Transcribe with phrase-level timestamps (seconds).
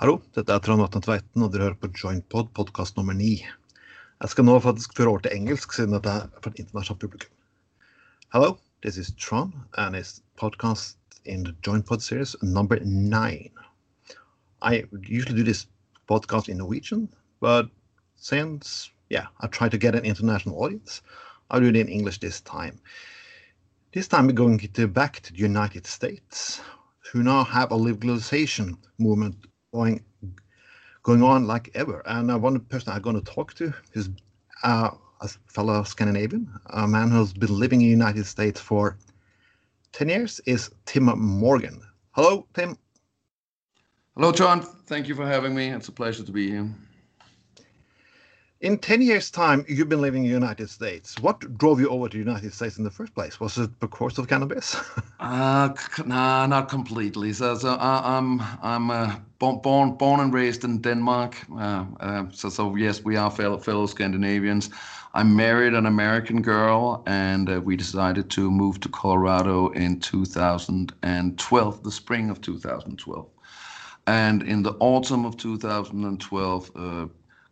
[0.00, 3.34] Hallo, dette er Trond Vatne Tveiten, og dere hører på Jointpod, podkast nummer ni.
[3.44, 7.34] Jeg skal nå faktisk føre over til engelsk, siden dette er for et internasjonalt publikum.
[8.32, 10.96] Hello, this is Trond, and it's podcast
[11.26, 13.52] in the Jointpod series number nine.
[14.62, 15.66] I usually do this
[16.08, 17.12] podcast in Norwegian,
[17.42, 17.68] but
[18.16, 21.02] since, yeah, I try to get an international audience,
[21.50, 22.80] I'll do it in English this time.
[23.92, 26.62] This time we're going to back to the United States,
[27.12, 29.36] who now have a legalization movement
[29.72, 30.04] going
[31.02, 32.02] going on like ever.
[32.06, 34.10] And uh, one person I'm going to talk to is
[34.62, 38.96] uh, a fellow Scandinavian, a man who's been living in the United States for
[39.92, 41.80] 10 years, is Tim Morgen.
[42.12, 42.76] Hello, Tim.
[44.14, 44.60] Hello, John.
[44.60, 45.68] Thank you for having me.
[45.68, 46.70] It's a pleasure to be here.
[48.60, 51.18] In 10 years' time, you've been living in the United States.
[51.18, 53.40] What drove you over to the United States in the first place?
[53.40, 54.76] Was it because of cannabis?
[55.20, 55.70] uh,
[56.04, 57.32] nah, not completely.
[57.32, 61.36] So, so uh, I'm I'm uh, born born and raised in Denmark.
[61.50, 64.68] Uh, uh, so so yes, we are fellow fellow Scandinavians.
[65.14, 71.82] I married an American girl, and uh, we decided to move to Colorado in 2012,
[71.82, 73.26] the spring of 2012.
[74.06, 77.10] And in the autumn of 2012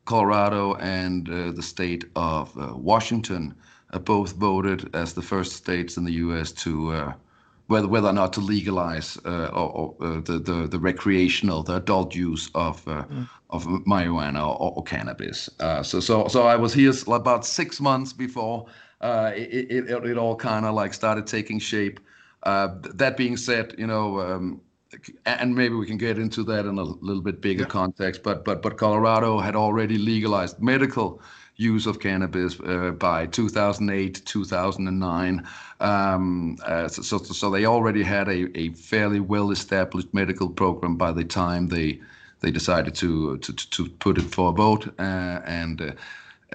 [0.09, 3.55] Colorado and uh, the state of uh, Washington
[3.93, 6.51] uh, both voted as the first states in the U.S.
[6.65, 7.13] to
[7.67, 11.77] whether whether or not to legalize uh, or, or uh, the, the the recreational, the
[11.77, 13.29] adult use of uh, mm.
[13.51, 15.51] of marijuana or, or cannabis.
[15.83, 18.67] so so so I was here about six months before
[19.03, 22.01] it, it, it all kind of like started taking shape.
[22.45, 24.21] that being said, you know.
[24.21, 24.63] Um,
[25.27, 27.69] and maybe we can get into that in a little bit bigger yeah.
[27.69, 28.23] context.
[28.23, 31.21] But but but Colorado had already legalized medical
[31.57, 35.47] use of cannabis uh, by 2008 2009
[35.81, 41.11] um, uh, so, so they already had a, a fairly well established medical program by
[41.11, 42.01] the time they
[42.41, 45.93] they decided to to, to put it for a vote uh, and uh,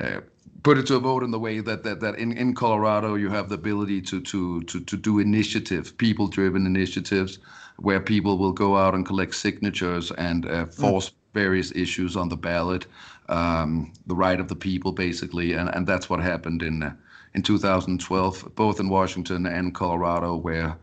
[0.02, 0.22] uh,
[0.64, 3.30] put it to a vote in the way that that, that in, in Colorado you
[3.30, 7.40] have the ability to to to, to do initiatives people driven initiatives
[7.78, 10.74] where people will go out and collect signatures and uh, mm.
[10.74, 11.14] force mm.
[11.34, 12.86] various issues on the ballot,
[13.30, 16.94] um, the right of the people, basically, and and that's what happened in uh,
[17.34, 20.78] in 2012, both in Washington and Colorado, where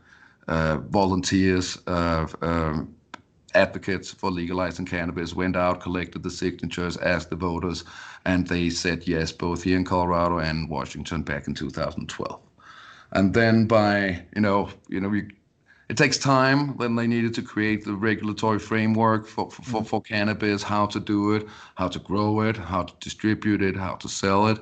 [0.48, 1.78] uh, volunteers.
[1.86, 2.94] Uh, um,
[3.54, 7.84] advocates for legalizing cannabis went out, collected the signatures, asked the voters,
[8.24, 12.40] and they said yes, both here in Colorado and Washington back in 2012.
[13.12, 15.28] And then by you know, you know, you
[15.90, 16.76] it takes time.
[16.78, 19.82] Then they needed to create the regulatory framework for, for, mm-hmm.
[19.82, 23.96] for, cannabis, how to do it, how to grow it, how to distribute it, how
[23.96, 24.60] to sell it.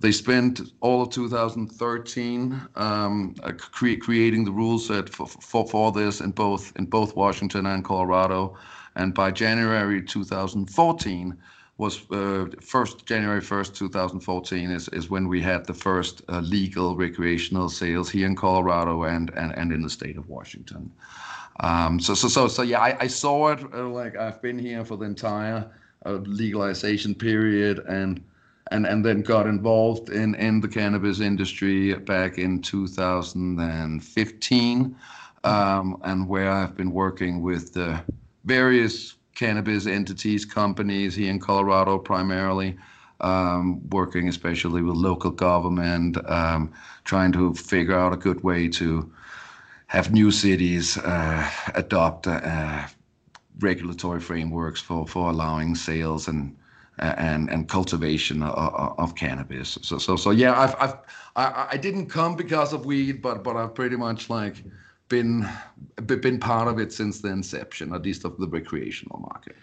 [0.00, 5.92] They spent all of 2013 um, uh, cre- creating the rule set for, for, for
[5.92, 8.56] this in both in both Washington and Colorado.
[8.94, 11.36] And by January 2014,
[11.78, 16.96] was uh, first January 1st, 2014 is, is when we had the first uh, legal
[16.96, 20.90] recreational sales here in Colorado and, and, and in the state of Washington.
[21.60, 24.84] Um, so, so, so, so yeah, I, I saw it uh, like I've been here
[24.84, 25.70] for the entire
[26.04, 28.22] legalization period and,
[28.70, 34.96] and, and then got involved in, in the cannabis industry back in 2015
[35.44, 38.00] um, and where I've been working with the
[38.44, 42.76] various cannabis entities, companies here in Colorado primarily,
[43.20, 46.72] um, working especially with local government, um,
[47.04, 49.12] trying to figure out a good way to
[49.86, 52.86] have new cities uh, adopt uh,
[53.60, 56.56] regulatory frameworks for, for allowing sales and
[56.98, 59.78] and and cultivation of, of, cannabis.
[59.82, 60.96] So so so yeah, I've I've
[61.36, 64.64] I, I didn't come because of weed, but but I've pretty much like
[65.08, 65.48] been
[66.06, 69.56] been part of it since the inception, at least of the recreational market.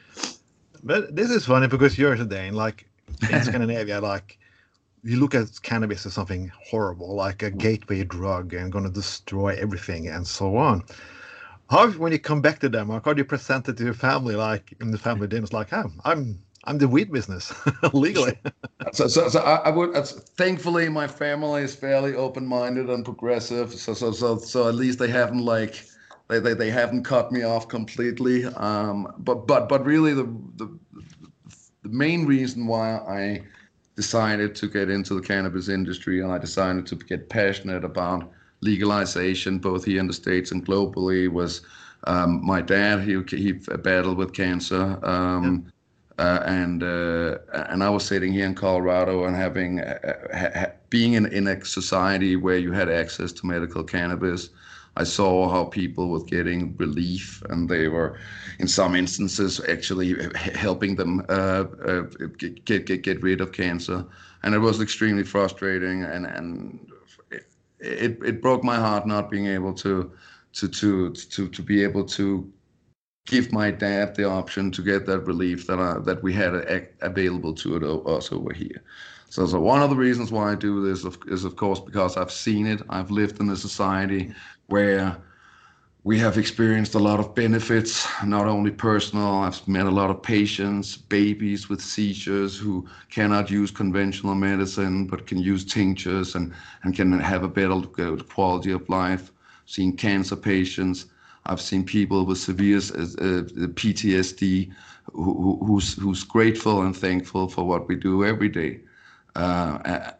[0.84, 2.88] But this is funny because you're a Dane, like
[3.30, 4.38] in Scandinavia, like
[5.04, 9.56] you look at cannabis as something horrible, like a gateway drug and going to destroy
[9.60, 10.84] everything and so on.
[11.70, 14.36] How, when you come back to Denmark, how do you present it to your family,
[14.36, 17.54] like in the family dinners, like, oh, I'm I'm the weed business
[17.94, 18.38] legally.
[18.94, 19.96] so, so, so I, I would.
[19.96, 23.74] Uh, thankfully, my family is fairly open-minded and progressive.
[23.74, 25.86] So, so, so, so at least they haven't like
[26.30, 28.46] they, they, they haven't cut me off completely.
[28.46, 30.24] Um, but but but really, the,
[30.56, 30.80] the
[31.84, 33.42] the main reason why I
[33.96, 38.32] decided to get into the cannabis industry and I decided to get passionate about
[38.62, 41.62] legalization, both here in the states and globally, was
[42.06, 43.02] um, my dad.
[43.02, 45.00] He he battled with cancer.
[45.06, 45.72] Um,
[46.18, 47.38] uh, and uh,
[47.70, 49.98] and I was sitting here in Colorado and having uh,
[50.34, 54.50] ha- being in, in a society where you had access to medical cannabis,
[54.96, 58.20] I saw how people were getting relief, and they were,
[58.60, 60.16] in some instances, actually
[60.56, 62.02] helping them uh, uh,
[62.38, 64.06] get, get get rid of cancer.
[64.44, 66.92] And it was extremely frustrating, and and
[67.80, 70.12] it, it broke my heart not being able to
[70.54, 72.52] to to to to be able to
[73.26, 76.54] give my dad the option to get that relief that I, that we had
[77.02, 78.84] available to us over here.
[79.30, 82.32] So, so one of the reasons why I do this is, of course, because I've
[82.32, 82.82] seen it.
[82.90, 84.34] I've lived in a society
[84.68, 85.18] where
[86.04, 89.36] we have experienced a lot of benefits, not only personal.
[89.36, 95.26] I've met a lot of patients, babies with seizures who cannot use conventional medicine but
[95.26, 96.54] can use tinctures and,
[96.84, 97.82] and can have a better
[98.28, 99.32] quality of life.
[99.66, 101.06] Seen cancer patients.
[101.46, 103.44] I've seen people with severe uh,
[103.76, 104.72] PTSD
[105.12, 108.80] who, who's, who's grateful and thankful for what we do every day.
[109.36, 110.12] Uh,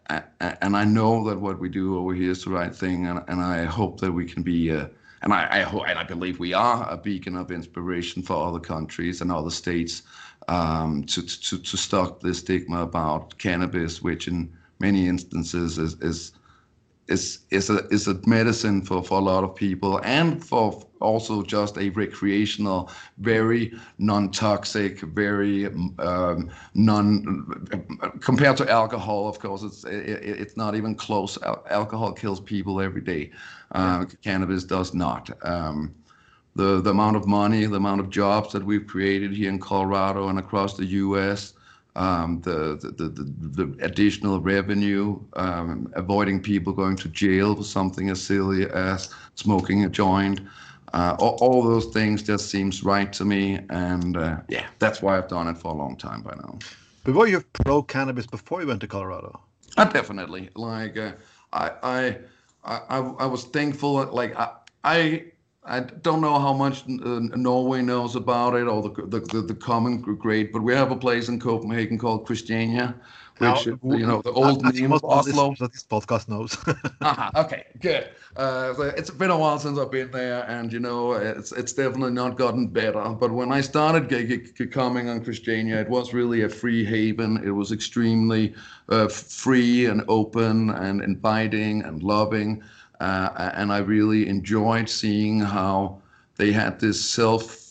[0.62, 3.42] and I know that what we do over here is the right thing, and, and
[3.42, 4.88] I hope that we can be, uh,
[5.22, 8.60] and I, I, hope, and I believe we are a beacon of inspiration for other
[8.60, 10.02] countries and other states
[10.48, 16.34] um, to, to to stop the stigma about cannabis, which in many instances is is
[17.08, 21.44] is is a is a medicine for for a lot of people and for also
[21.44, 25.66] just a recreational very non-toxic very
[26.00, 27.46] um, non
[28.22, 31.38] compared to alcohol of course it's it, it's not even close.
[31.44, 33.32] Al- alcohol kills people every day.
[33.72, 35.30] Uh, cannabis does not.
[35.44, 35.94] Um,
[36.56, 40.30] the the amount of money the amount of jobs that we've created here in Colorado
[40.30, 41.54] and across the US
[41.96, 48.22] the, the, the, the, additional revenue, um, avoiding people going to jail for something as
[48.22, 50.42] silly as smoking a joint.
[50.94, 55.18] Uh, all, all, those things just seems right to me, and uh, yeah, that's why
[55.18, 56.60] I've done it for a long time by now.
[57.04, 59.40] But were you pro cannabis before you went to Colorado?
[59.76, 60.50] Uh, definitely.
[60.56, 61.14] Like uh,
[61.52, 62.18] I, I,
[62.64, 63.94] I, I was thankful.
[64.06, 64.36] Like
[64.84, 65.24] I,
[65.66, 69.56] I don't know how much uh, Norway knows about it or the, the, the, the
[69.56, 72.96] common grade, but we have a place in Copenhagen called Christiania,
[73.38, 75.56] which, now, you know, the old name of Oslo.
[75.58, 76.58] This, this podcast knows.
[77.02, 78.10] uh-huh, okay, good.
[78.36, 82.12] Uh, it's been a while since I've been there, and, you know, it's, it's definitely
[82.12, 83.10] not gotten better.
[83.10, 84.10] But when I started
[84.72, 87.42] coming on Christiania, it was really a free haven.
[87.44, 88.54] It was extremely
[88.90, 92.62] uh, free and open and inviting and loving.
[93.04, 96.02] Uh, and I really enjoyed seeing how
[96.38, 97.64] they had this self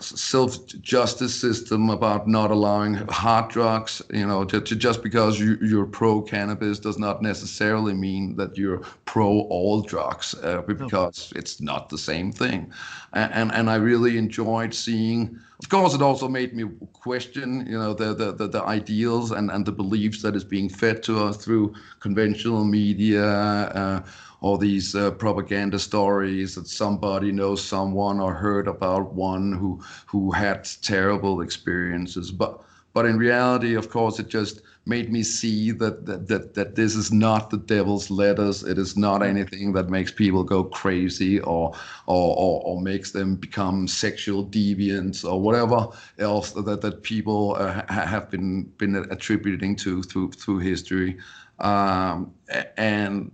[0.00, 4.00] self justice system about not allowing hard drugs.
[4.12, 8.56] You know, to, to just because you, you're pro cannabis does not necessarily mean that
[8.56, 11.38] you're pro all drugs, uh, because no.
[11.38, 12.72] it's not the same thing.
[13.12, 15.38] And, and, and I really enjoyed seeing.
[15.62, 16.64] Of course, it also made me
[16.94, 20.70] question, you know, the the, the, the ideals and, and the beliefs that is being
[20.70, 23.24] fed to us through conventional media.
[23.24, 24.02] Uh,
[24.40, 30.30] all these uh, propaganda stories that somebody knows someone or heard about one who who
[30.30, 32.30] had terrible experiences.
[32.30, 32.60] But
[32.92, 36.96] but in reality of course it just made me see that that that, that this
[36.96, 41.72] is not the devil's lettuce it is not anything that makes people go crazy or
[42.06, 45.88] or or, or makes them become sexual deviants or whatever
[46.18, 51.18] else that that people uh, have been been attributing to through through history.
[51.58, 52.32] Um,
[52.78, 53.30] and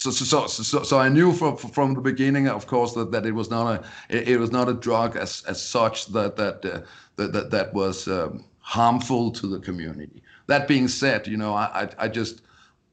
[0.00, 3.32] so, so, so, so, I knew from from the beginning, of course, that, that it
[3.32, 6.80] was not a it, was not a drug as as such that that uh,
[7.16, 10.22] that, that that was um, harmful to the community.
[10.46, 12.40] That being said, you know, I, I I just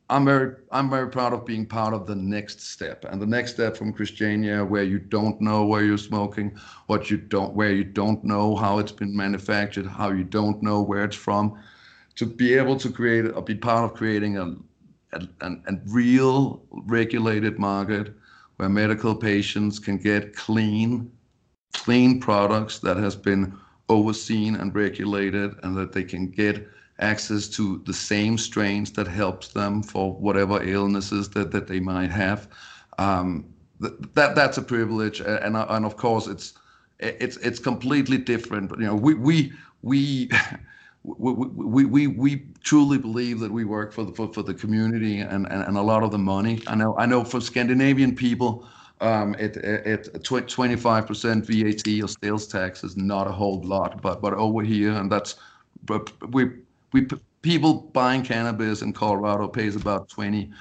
[0.10, 3.54] I'm very I'm very proud of being part of the next step and the next
[3.54, 7.86] step from Christiania, where you don't know where you're smoking, what you don't where you
[7.86, 11.58] don't know how it's been manufactured, how you don't know where it's from,
[12.16, 14.56] to be able to create or be part of creating a
[15.42, 18.14] a, real regulated market
[18.58, 21.12] where medical patients can get clean,
[21.74, 23.58] clean products that has been
[23.90, 26.68] overseen and regulated, and that they can get
[27.00, 32.12] access to the same strains that helps them for whatever illnesses that, that they might
[32.12, 32.48] have.
[32.98, 33.46] Um,
[33.80, 36.54] that that's a privilege, and and of course it's
[37.00, 38.72] it's it's completely different.
[38.72, 40.30] You know, we we we
[41.08, 45.20] we, we, we, we truly believe that we work for the for, for the community
[45.22, 46.62] and, and, and a lot of the money.
[46.68, 48.68] I know I know for Scandinavian people,
[49.00, 54.22] um, it it 25 percent VAT or sales tax is not a whole lot, but
[54.22, 55.36] but over here and that's
[55.86, 56.50] but we
[56.92, 57.08] we
[57.42, 60.52] people buying cannabis in Colorado pays about 20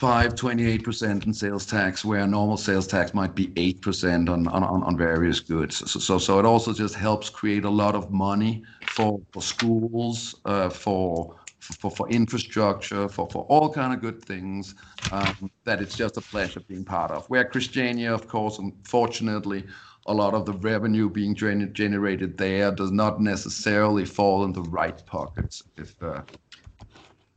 [0.00, 4.96] 5 28% in sales tax where normal sales tax might be 8% on, on, on
[4.96, 8.62] various goods so, so so it also just helps create a lot of money
[9.00, 11.34] for for schools uh, for
[11.80, 14.74] for, for infrastructure, for, for all kind of good things
[15.10, 17.24] um, that it's just a pleasure being part of.
[17.28, 19.64] Where Christiania, of course, unfortunately,
[20.06, 25.00] a lot of the revenue being generated there does not necessarily fall in the right
[25.06, 26.22] pockets, if uh,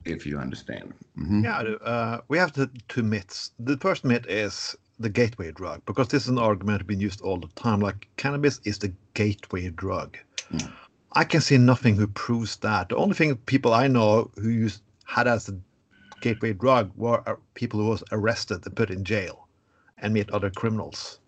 [0.05, 0.93] if you understand.
[1.17, 1.43] Mm-hmm.
[1.45, 3.51] Yeah, uh, we have the two myths.
[3.59, 7.39] The first myth is the gateway drug, because this is an argument being used all
[7.39, 7.79] the time.
[7.79, 10.17] Like cannabis is the gateway drug.
[10.51, 10.71] Mm.
[11.15, 12.89] I can see nothing who proves that.
[12.89, 15.57] The only thing people I know who used had as a
[16.21, 19.47] gateway drug were uh, people who was arrested and put in jail
[19.99, 21.19] and meet other criminals.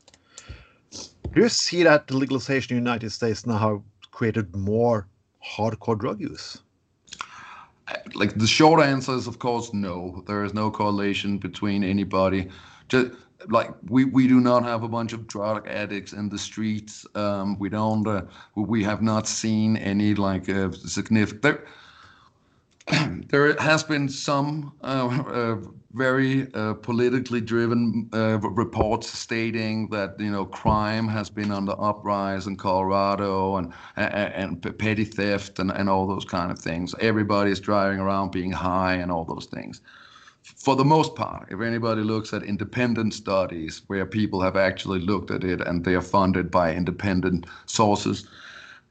[0.92, 5.08] Do you see that the legalization in the United States now created more
[5.46, 6.62] hardcore drug use?
[8.16, 10.24] Like the short answer is, of course, no.
[10.26, 12.48] There is no correlation between anybody.
[12.88, 13.12] Just
[13.50, 17.06] like we we do not have a bunch of drug addicts in the streets.
[17.16, 18.08] Um, we don't.
[18.08, 18.24] Uh,
[18.56, 21.42] we have not seen any like uh, significant.
[21.42, 21.66] There,
[23.30, 25.58] there has been some uh, uh
[25.94, 31.76] very uh, politically driven uh, reports stating that you know crime has been on the
[31.78, 36.94] uprise in Colorado and and, and petty theft and, and all those kind of things.
[37.00, 39.82] Everybody is driving around being high and all those things
[40.46, 45.32] for the most part, if anybody looks at independent studies where people have actually looked
[45.32, 48.28] at it and they are funded by independent sources,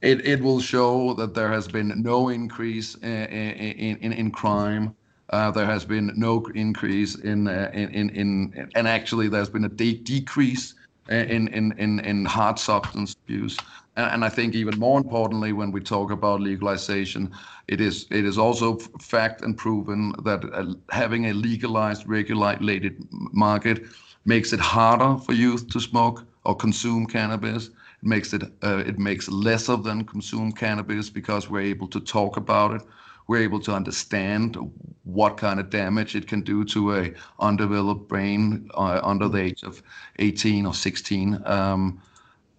[0.01, 4.93] it, it will show that there has been no increase in, in, in, in crime.
[5.29, 9.65] Uh, there has been no increase in, uh, in, in, in, and actually there's been
[9.65, 10.75] a de- decrease
[11.09, 13.57] in, in, in, in hard substance abuse.
[13.97, 17.31] And I think even more importantly, when we talk about legalization,
[17.67, 23.85] it is it is also fact and proven that uh, having a legalized, regulated market
[24.25, 27.67] makes it harder for youth to smoke or consume cannabis.
[27.67, 27.73] It
[28.03, 32.35] makes it uh, it makes less of them consume cannabis because we're able to talk
[32.35, 32.81] about it.
[33.27, 34.57] We're able to understand
[35.03, 39.63] what kind of damage it can do to a undeveloped brain uh, under the age
[39.63, 39.81] of
[40.19, 41.41] 18 or 16.
[41.45, 42.01] Um,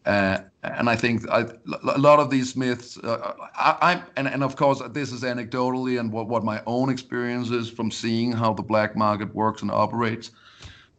[0.07, 0.39] uh,
[0.75, 1.47] and I think I,
[1.95, 6.13] a lot of these myths, uh, I, and, and of course this is anecdotally and
[6.13, 10.31] what, what my own experience is from seeing how the black market works and operates.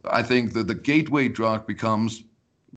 [0.04, 2.24] I think that the gateway drug becomes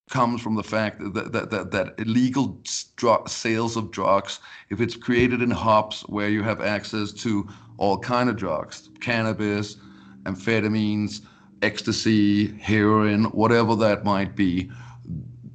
[0.09, 2.59] comes from the fact that that, that, that illegal
[2.97, 7.97] drug, sales of drugs, if it's created in hubs where you have access to all
[7.97, 9.77] kind of drugs, cannabis,
[10.23, 11.21] amphetamines,
[11.61, 14.69] ecstasy, heroin, whatever that might be,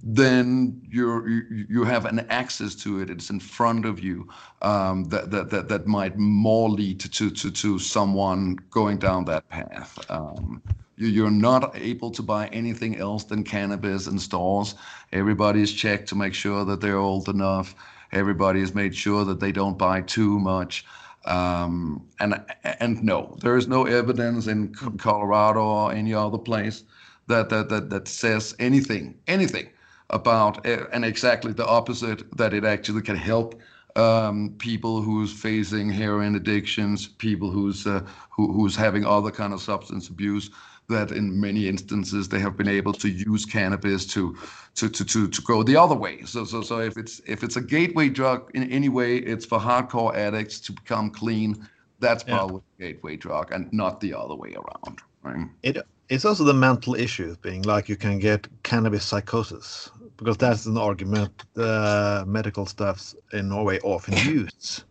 [0.09, 3.11] then you're you, you have an access to it.
[3.11, 4.29] It's in front of you
[4.63, 9.49] um, that, that that that might more lead to to to someone going down that
[9.49, 9.99] path.
[10.09, 10.63] Um,
[10.97, 14.77] you, you're not able to buy anything else than cannabis in stores
[15.13, 17.75] everybody is checked to make sure that they're old enough.
[18.13, 20.85] Everybody has made sure that they don't buy too much.
[21.25, 26.85] Um, and and no there is no evidence in colorado or any other place
[27.27, 29.69] that that that, that says anything anything
[30.11, 33.61] about and exactly the opposite that it actually can help
[33.97, 39.61] um, people who's facing heroin addictions, people who's uh, who, who's having other kind of
[39.61, 40.51] substance abuse.
[40.89, 44.37] That in many instances they have been able to use cannabis to
[44.77, 46.23] to to to, to go the other way.
[46.23, 49.59] So so so if it's if it's a gateway drug in any way, it's for
[49.59, 51.67] hardcore addicts to become clean.
[51.99, 52.87] That's probably yeah.
[52.87, 55.01] a gateway drug, and not the other way around.
[55.23, 55.49] Right?
[55.65, 60.67] It it's also the mental issues being like you can get cannabis psychosis because that's
[60.67, 64.85] an argument uh, medical stuffs in Norway often use.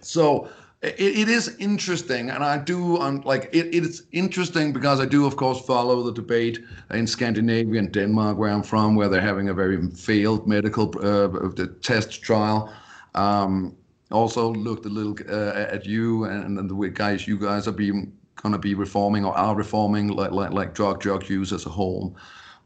[0.00, 0.48] So
[0.82, 5.26] it, it is interesting, and I do um, like it, It's interesting because I do,
[5.26, 9.48] of course, follow the debate in Scandinavia and Denmark, where I'm from, where they're having
[9.48, 12.72] a very failed medical uh, test trial.
[13.14, 13.76] Um,
[14.10, 18.12] also looked a little uh, at you and, and the guys you guys are being
[18.36, 21.68] going to be reforming or are reforming like like, like drug drug use as a
[21.68, 22.16] whole.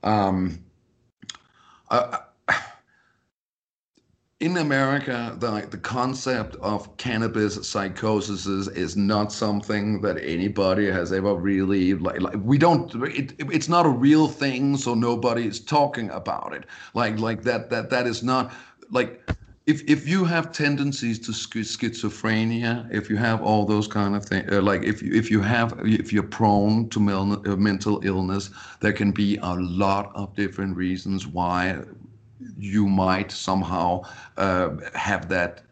[0.03, 0.65] Um,
[4.41, 11.13] in America, the, the concept of cannabis psychosis is, is not something that anybody has
[11.13, 12.21] ever really like.
[12.21, 12.95] like we don't.
[13.05, 16.65] It, it's not a real thing, so nobody is talking about it.
[16.95, 18.53] Like like that that that is not
[18.91, 19.23] like
[19.67, 24.51] if if you have tendencies to schizophrenia, if you have all those kind of things,
[24.53, 28.51] uh, like if you if you have if you're prone to mel- uh, mental illness,
[28.81, 31.81] there can be a lot of different reasons why
[32.59, 34.03] you might somehow
[34.37, 35.63] uh, have that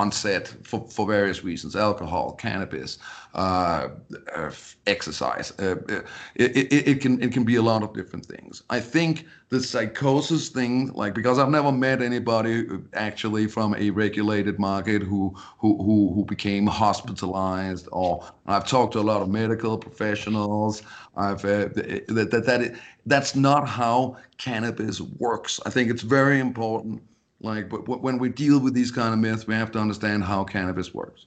[0.00, 2.98] onset for, for various reasons alcohol cannabis
[3.34, 3.88] uh,
[4.34, 4.50] uh,
[4.86, 6.00] exercise uh, uh
[6.34, 8.62] it, it, it, can it can be a lot of different things.
[8.70, 14.58] I think the psychosis thing like because i've never met anybody actually from a regulated
[14.58, 19.78] market who who who, who became hospitalized or i've talked to a lot of medical
[19.78, 20.82] professionals.
[21.16, 22.60] I've uh, that, that, that
[23.06, 25.60] that's not how cannabis works.
[25.64, 27.02] I think it's very important
[27.40, 30.44] like, but when we deal with these kind of myths, we have to understand how
[30.44, 31.26] cannabis works.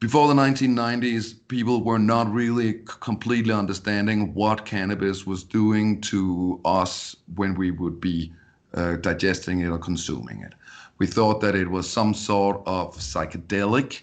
[0.00, 7.16] Before the 1990s, people were not really completely understanding what cannabis was doing to us
[7.34, 8.32] when we would be
[8.74, 10.52] uh, digesting it or consuming it.
[10.98, 14.02] We thought that it was some sort of psychedelic,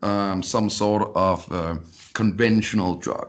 [0.00, 1.76] um, some sort of uh,
[2.14, 3.28] conventional drug.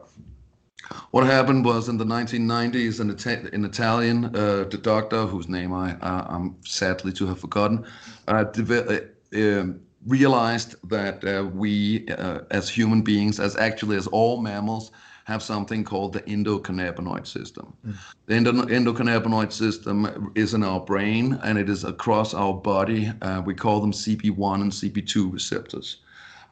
[1.11, 5.93] What happened was in the 1990s, an, Ita- an Italian uh, doctor, whose name I,
[5.95, 7.85] uh, I'm sadly to have forgotten,
[8.27, 8.99] uh, uh
[9.35, 14.91] um, realized that uh, we, uh, as human beings, as actually as all mammals,
[15.25, 17.73] have something called the endocannabinoid system.
[17.85, 17.95] Mm.
[18.27, 23.11] The endo- endocannabinoid system is in our brain and it is across our body.
[23.43, 25.97] we call them CB1 and CB2 receptors.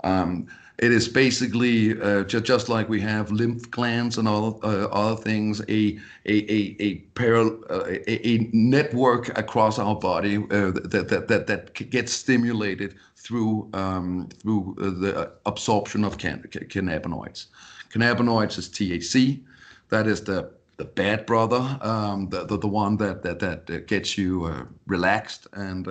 [0.04, 0.48] Um,
[0.80, 5.22] it is basically uh, just, just like we have lymph glands and all uh, other
[5.22, 11.08] things, a a a a, paral, uh, a, a network across our body uh, that,
[11.10, 17.48] that that that gets stimulated through um, through uh, the absorption of can- cannabinoids.
[17.92, 19.42] Cannabinoids is THC,
[19.90, 24.18] that is the the bad brother, um, the, the the one that that that gets
[24.18, 25.88] you uh, relaxed and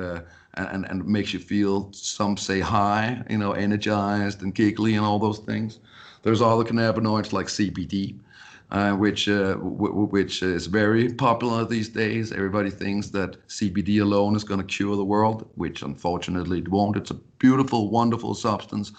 [0.55, 5.19] and, and makes you feel, some say high, you know, energized and giggly and all
[5.19, 5.79] those things.
[6.23, 8.19] There's other cannabinoids like CBD,
[8.71, 12.33] uh, which uh, w- which is very popular these days.
[12.33, 16.97] Everybody thinks that CBD alone is going to cure the world, which unfortunately it won't.
[16.97, 18.93] It's a beautiful, wonderful substance.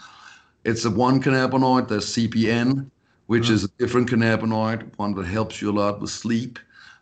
[0.65, 2.89] It's a one cannabinoid, there's CBN,
[3.27, 3.53] which mm-hmm.
[3.53, 6.59] is a different cannabinoid, one that helps you a lot with sleep.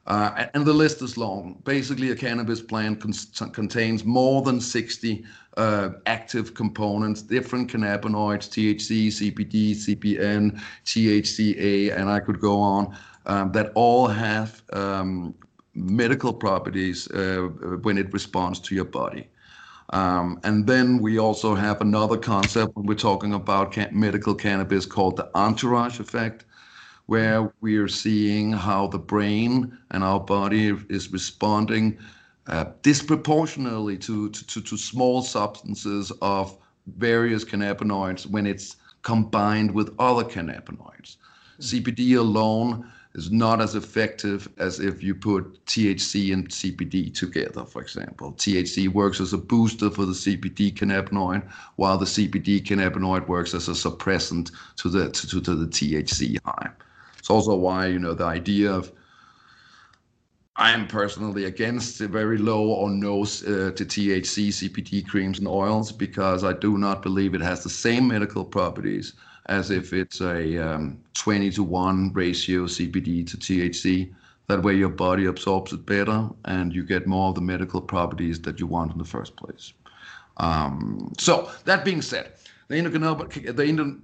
[0.07, 1.61] Uh, and the list is long.
[1.63, 5.23] Basically, a cannabis plant con- contains more than 60
[5.57, 13.51] uh, active components, different cannabinoids, THC, CBD, CBN, THCA, and I could go on, um,
[13.51, 15.35] that all have um,
[15.75, 17.49] medical properties uh,
[17.83, 19.27] when it responds to your body.
[19.91, 25.17] Um, and then we also have another concept when we're talking about medical cannabis called
[25.17, 26.45] the entourage effect
[27.11, 31.99] where we are seeing how the brain and our body is responding
[32.47, 36.57] uh, disproportionately to, to, to small substances of
[36.95, 41.17] various cannabinoids when it's combined with other cannabinoids.
[41.59, 47.81] CBD alone is not as effective as if you put THC and CBD together, for
[47.81, 48.31] example.
[48.37, 51.45] THC works as a booster for the CBD cannabinoid,
[51.75, 56.37] while the CBD cannabinoid works as a suppressant to the to, to, to the THC
[56.45, 56.69] high.
[57.31, 58.91] Also why, you know, the idea of
[60.57, 65.91] I am personally against very low or no uh, to THC CBD creams and oils
[65.91, 69.13] because I do not believe it has the same medical properties
[69.47, 74.13] as if it's a um, 20 to 1 ratio CBD to THC.
[74.47, 78.41] That way your body absorbs it better and you get more of the medical properties
[78.41, 79.73] that you want in the first place.
[80.37, 82.33] Um, so, that being said,
[82.71, 83.63] the,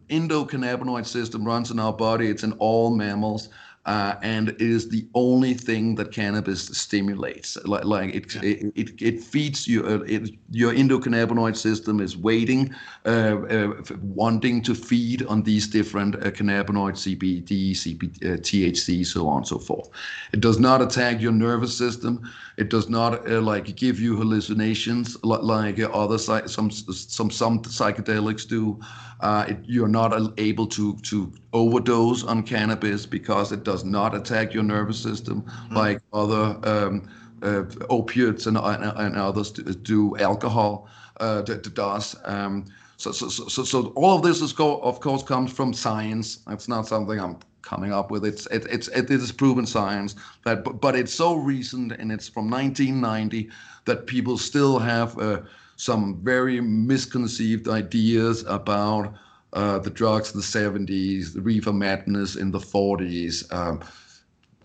[0.10, 2.28] endocannabinoid, system runs in our body.
[2.28, 3.50] It's in all mammals
[3.88, 7.58] uh, and it is the only thing that cannabis stimulates.
[7.63, 8.41] Like, like it, yeah.
[8.43, 9.86] it, it, it, feeds you.
[9.86, 16.15] Uh, it, your endocannabinoid system is waiting, uh, uh, wanting to feed on these different
[16.15, 19.89] uh, cannabinoids, CBD, CBD, uh, THC, so on and so forth.
[20.34, 22.30] It does not attack your nervous system.
[22.58, 28.45] It does not uh, like give you hallucinations like, like other some some some psychedelics
[28.45, 28.82] do.
[29.24, 34.64] It, you're not able to to overdose on cannabis because it does not attack your
[34.64, 35.76] nervous system mm-hmm.
[35.76, 37.10] like other um,
[37.42, 40.88] uh, opiates and, and, and, others do, alcohol
[41.20, 42.16] uh, does.
[42.24, 42.66] Um,
[42.98, 46.40] so, so, so, so all of this is go, of course comes from science.
[46.50, 48.26] It's not something I'm coming up with.
[48.26, 52.28] It's it, it's it is proven science that but, but it's so recent and it's
[52.28, 53.50] from 1990
[53.86, 55.42] that people still have uh,
[55.78, 59.13] some very misconceived ideas about
[59.54, 63.52] uh, the drugs in the 70s, the reefer madness in the 40s.
[63.54, 63.82] Um,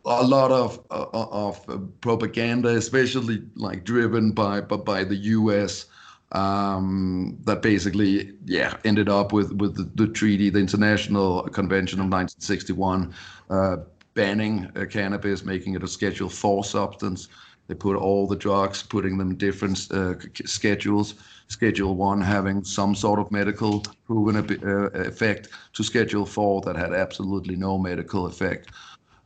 [0.05, 1.65] a lot of uh, of
[2.01, 5.87] propaganda, especially like driven by by, by the U.S.
[6.33, 12.07] Um, that basically, yeah, ended up with with the, the, treaty, the International Convention of
[12.07, 13.15] 1961,
[13.51, 13.77] uh,
[14.15, 17.29] banning uh, cannabis, making it a Schedule Four substance,
[17.69, 21.15] they put all the drugs, putting them in different uh, schedules.
[21.49, 26.95] Schedule one having some sort of medical proven uh, effect to Schedule four that had
[26.95, 28.71] absolutely no medical effect.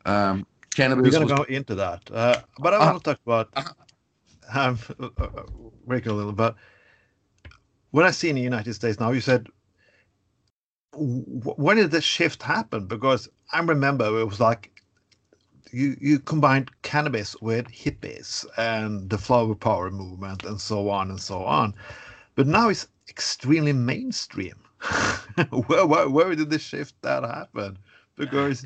[0.05, 1.05] Um, cannabis.
[1.05, 3.49] We're going to go into that, uh, but I want to talk about.
[4.53, 4.79] Um,
[5.87, 6.55] break a little, but
[7.91, 9.49] when I see in the United States now, you said
[10.97, 12.87] when did this shift happen?
[12.87, 14.76] Because I remember it was like
[15.77, 21.21] you you combined cannabis with hippies and the flower power movement and so on and
[21.21, 21.75] so on,
[22.35, 24.57] but now it's extremely mainstream.
[25.67, 27.79] where, where where did the shift that happen?
[28.17, 28.65] Because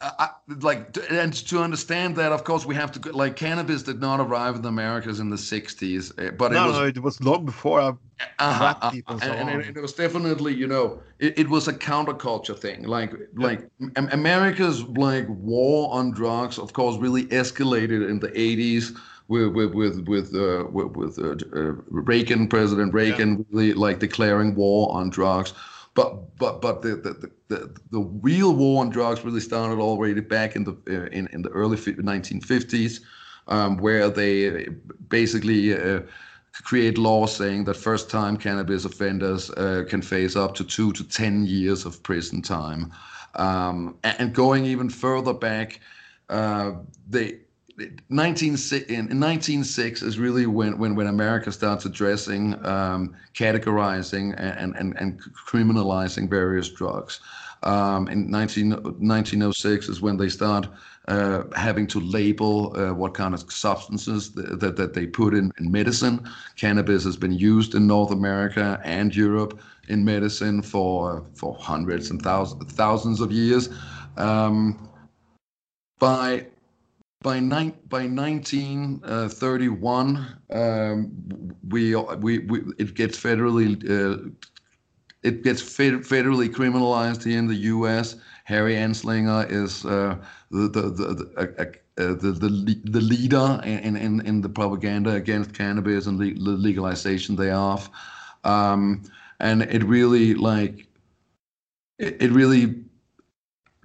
[0.00, 0.30] I,
[0.60, 4.56] like and to understand that of course we have to like cannabis did not arrive
[4.56, 7.44] in the americas in the 60s eh, but no, it was no it was long
[7.46, 7.92] before uh,
[8.38, 12.58] uh-huh, uh, and, and, and, it was definitely you know it, it was a counterculture
[12.58, 13.46] thing like yeah.
[13.46, 13.70] like
[14.12, 18.96] america's like war on drugs of course really escalated in the 80s
[19.28, 23.44] with with with with, uh, with, with uh, uh Reagan, President Reagan, yeah.
[23.50, 25.52] really like declaring war on drugs.
[25.96, 30.54] But but but the the, the, the real war on drugs really started already back
[30.54, 33.00] in the uh, in, in the early 1950s,
[33.48, 34.68] um, where they
[35.08, 36.02] basically uh,
[36.52, 41.46] create laws saying that first-time cannabis offenders uh, can face up to two to ten
[41.46, 42.92] years of prison time,
[43.36, 45.80] um, and going even further back,
[46.28, 46.72] uh,
[47.08, 47.38] they
[48.08, 48.48] 19,
[48.88, 55.20] in 1906 is really when, when, when America starts addressing, um, categorizing, and, and, and
[55.20, 57.20] criminalizing various drugs.
[57.62, 60.68] Um, in 19, 1906 is when they start
[61.08, 65.52] uh, having to label uh, what kind of substances that, that, that they put in,
[65.58, 66.28] in medicine.
[66.56, 72.22] Cannabis has been used in North America and Europe in medicine for, for hundreds and
[72.22, 73.68] thousands, thousands of years.
[74.16, 74.88] Um,
[75.98, 76.46] by
[77.26, 81.10] by, ni- by 1931, uh, um,
[81.68, 84.30] we, we, we, it gets federally uh,
[85.24, 88.14] it gets federally criminalized here in the U.S.
[88.44, 90.14] Harry Anslinger is uh,
[90.52, 91.12] the the the,
[91.98, 92.48] uh, the, the,
[92.84, 97.90] the leader in, in, in the propaganda against cannabis and the legalization thereof,
[98.44, 99.02] um,
[99.40, 100.86] and it really like
[101.98, 102.85] it, it really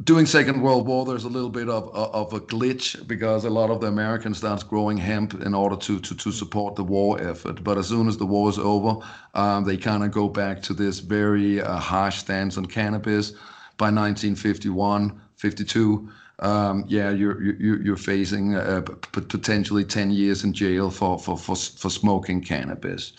[0.03, 3.69] during Second World War, there's a little bit of, of a glitch because a lot
[3.69, 7.63] of the Americans starts growing hemp in order to, to, to support the war effort.
[7.63, 10.73] But as soon as the war is over, um, they kind of go back to
[10.73, 13.31] this very uh, harsh stance on cannabis.
[13.77, 16.09] By 1951, 52,
[16.39, 21.55] um, yeah, you're you're, you're facing uh, potentially 10 years in jail for for for,
[21.55, 23.13] for smoking cannabis.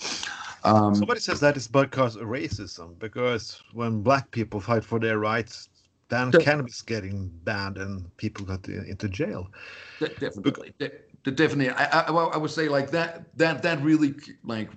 [0.64, 5.18] Um, Somebody says that is because of racism, because when black people fight for their
[5.18, 5.68] rights,
[6.12, 9.48] then cannabis getting banned and people got into jail.
[9.98, 11.70] De- definitely, De- definitely.
[11.70, 13.36] I, I, well, I would say like that.
[13.38, 14.68] That that really like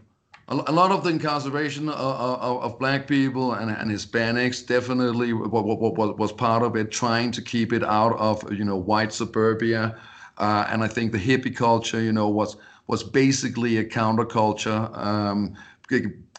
[0.48, 5.66] a, lot of the incarceration of, of, of black people and, and, Hispanics definitely what,
[5.66, 9.12] what, what, was part of it, trying to keep it out of you know white
[9.12, 10.00] suburbia,
[10.38, 15.56] uh, and I think the hippie culture, you know, was was basically a counterculture, um,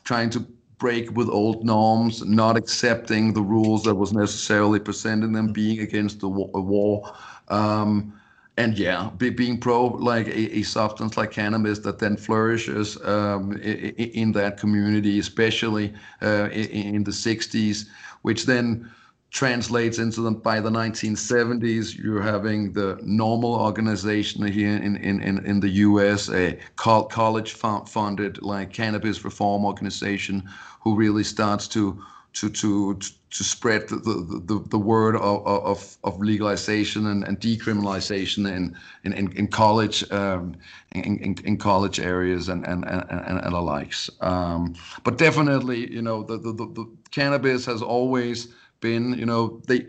[0.05, 0.47] trying to
[0.79, 6.21] break with old norms, not accepting the rules that was necessarily presenting them, being against
[6.21, 7.13] the war.
[7.49, 8.13] Um,
[8.59, 13.53] and yeah, be, being pro like a, a, substance like cannabis that then flourishes um,
[13.53, 17.87] in, in, that community, especially uh, in, in, the 60s,
[18.23, 18.91] which then
[19.31, 25.45] translates into the by the 1970s you're having the NORML organization here in in in,
[25.45, 30.49] in the US a college funded like cannabis reform organization
[30.81, 32.03] who really starts to
[32.35, 32.95] to to
[33.31, 33.97] to spread the
[34.45, 40.55] the, the word of, of, of legalization and, and decriminalization in in, in college um,
[40.93, 44.09] in, in, in, college areas and and and, and the likes.
[44.21, 48.49] Um, but definitely, you know, the, the, the cannabis has always
[48.81, 49.87] been, you know, they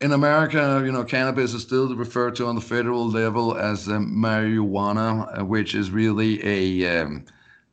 [0.00, 4.14] in America, you know, cannabis is still referred to on the federal level as um,
[4.14, 7.24] marijuana, uh, which is really a um,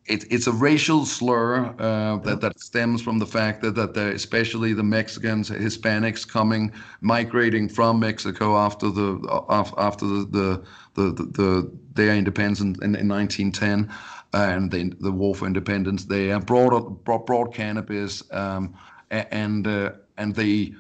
[0.07, 4.73] it, it's a racial slur uh, that, that stems from the fact that, that especially
[4.73, 10.63] the Mexicans, Hispanics coming, migrating from Mexico after the after the
[10.95, 13.93] the, the, the their independence in, in 1910
[14.33, 18.75] and the, the war for independence, they brought brought, brought cannabis um,
[19.12, 20.74] and uh, and they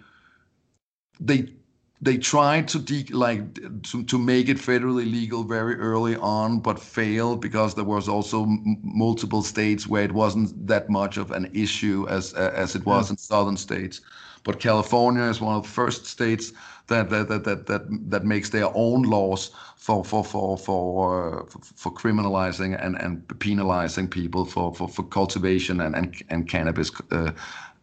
[1.19, 1.53] they
[1.99, 6.79] they tried to de- like to, to make it federally legal very early on but
[6.79, 11.49] failed because there was also m- multiple states where it wasn't that much of an
[11.53, 13.13] issue as uh, as it was yeah.
[13.13, 14.01] in southern states
[14.43, 16.53] but California is one of the first states
[16.87, 21.45] that that that that that, that makes their own laws for for for for uh,
[21.75, 27.31] for criminalizing and and penalizing people for for, for cultivation and and, and cannabis uh,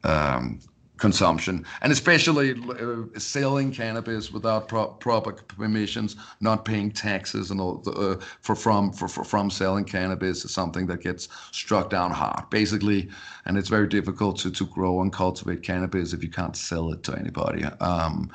[0.04, 0.60] um,
[0.96, 7.78] consumption, and especially uh, selling cannabis without pro- proper permissions, not paying taxes, and all
[7.78, 12.10] the, uh, for from for, for, from selling cannabis is something that gets struck down
[12.10, 13.08] hard, basically.
[13.46, 17.02] And it's very difficult to to grow and cultivate cannabis if you can't sell it
[17.04, 17.64] to anybody.
[17.80, 18.30] Um,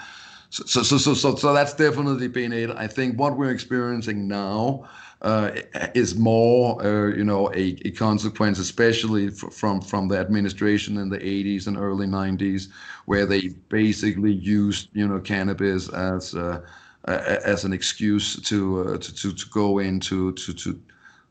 [0.52, 2.72] so, so, so, so, so that's definitely been it.
[2.72, 4.90] I think what we're experiencing now
[5.22, 5.52] uh,
[5.94, 11.18] is more, uh, you know, a, a consequence, especially from from the administration in the
[11.18, 12.70] 80s and early 90s,
[13.06, 16.62] where they basically used, you know, cannabis as uh,
[17.06, 20.80] as an excuse to, uh, to to to go into to to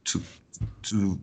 [0.05, 0.22] to
[0.83, 1.20] to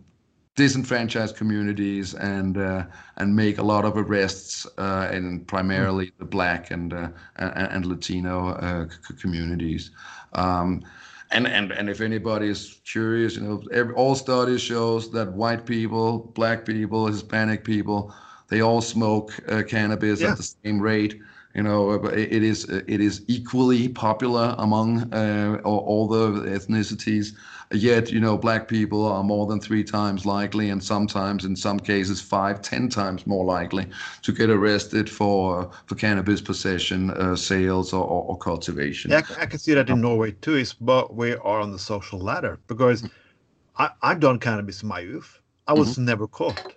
[0.56, 2.84] disenfranchised communities and uh,
[3.18, 8.48] and make a lot of arrests uh, in primarily the black and uh, and, Latino
[8.48, 8.86] uh,
[9.20, 9.90] communities.
[10.32, 10.82] Um,
[11.30, 15.66] and, and and if anybody is curious, you know, every, all studies shows that white
[15.66, 18.14] people, black people, Hispanic people,
[18.48, 20.32] they all smoke uh, cannabis yeah.
[20.32, 21.20] at the same rate
[21.56, 27.34] you know it is it is equally popular among uh, all, all, the ethnicities
[27.72, 31.78] yet you know black people are more than three times likely and sometimes in some
[31.78, 33.86] cases five ten times more likely
[34.22, 39.46] to get arrested for for cannabis possession uh, sales or, or, or, cultivation yeah I,
[39.46, 43.08] can see that in norway too is but we are on the social ladder because.
[43.78, 46.06] I, i've done cannabis in my youth i was mm-hmm.
[46.06, 46.76] never caught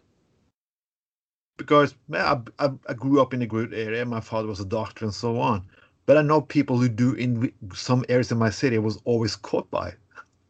[1.59, 2.25] because man,
[2.59, 4.03] I, I, I, grew up in a good area.
[4.05, 5.63] My father was a doctor and so on.
[6.07, 9.69] But I know people who do in some areas in my city was always caught
[9.69, 9.93] by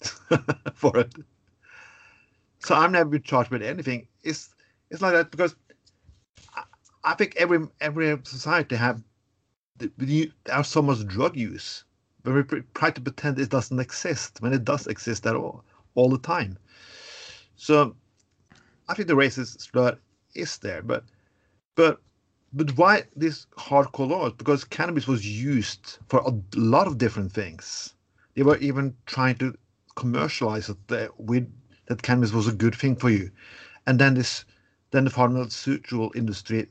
[0.74, 1.14] for it.
[2.60, 4.08] So I'm never been charged with anything.
[4.24, 4.54] It's
[4.90, 5.56] it's like that because
[6.56, 6.64] I,
[7.04, 9.02] I think every every society have
[9.78, 11.86] there's so much drug use,
[12.24, 15.64] but we try to pretend it doesn't exist when it does exist at all
[15.96, 16.58] all the time.
[17.56, 17.96] So
[18.88, 19.98] I think the racist slur
[20.36, 20.82] is there.
[20.82, 21.04] But
[21.76, 22.02] but
[22.52, 24.34] but why this hardcore laws?
[24.34, 27.94] Because cannabis was used for a lot of different things.
[28.36, 29.56] They were even trying to
[30.00, 31.48] commercialize it that with
[31.88, 33.30] that cannabis was a good thing for you,
[33.88, 34.46] and then this
[34.92, 36.68] then the pharmaceutical industry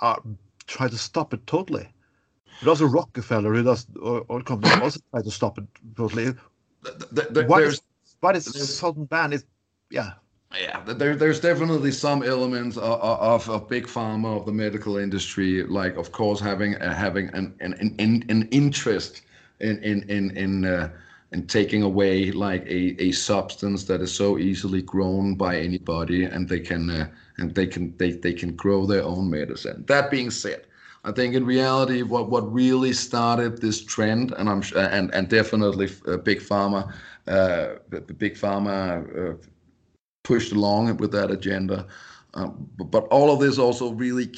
[0.00, 0.30] are uh,
[0.66, 1.88] try to stop it totally.
[2.60, 5.64] But also Rockefeller, who does or, or company also try to stop it
[5.96, 6.34] totally.
[6.82, 7.82] The, the, what is
[8.20, 8.44] what is
[8.78, 9.44] sudden ban is
[9.90, 10.12] yeah
[10.58, 15.62] yeah, there, there's definitely some elements of, of, of, big pharma of the medical industry,
[15.62, 19.22] like of course having uh, having an, an an, an interest
[19.60, 20.90] in in in in, uh,
[21.32, 26.48] in taking away like a, a substance that is so easily grown by anybody, and
[26.48, 29.84] they can uh, and they can they, they can grow their own medicine.
[29.86, 30.66] That being said,
[31.04, 35.88] I think in reality, what what really started this trend, and I'm and and definitely
[36.06, 36.92] uh, big pharma,
[37.26, 37.74] uh,
[38.18, 39.36] big pharma uh,
[40.24, 41.86] pushed along with that agenda.
[42.34, 44.30] Um, but, but, all of this also really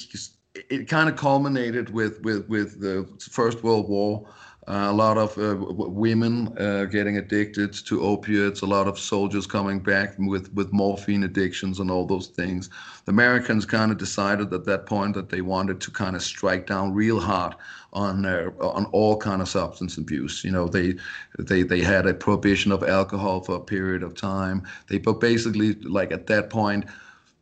[0.55, 4.29] it kind of culminated with with with the First World War.
[4.69, 9.45] Uh, a lot of uh, women uh, getting addicted to opiates, a lot of soldiers
[9.45, 12.71] coming back with, with morphine addictions and all those things.
[13.05, 16.69] The Americans kind of decided at that point that they wanted to kind of strike
[16.69, 17.57] down real hard
[17.93, 20.45] on on all kind of substance abuse.
[20.45, 20.95] You know, they
[21.39, 24.63] they they had a prohibition of alcohol for a period of time.
[24.89, 26.85] They but basically like at that point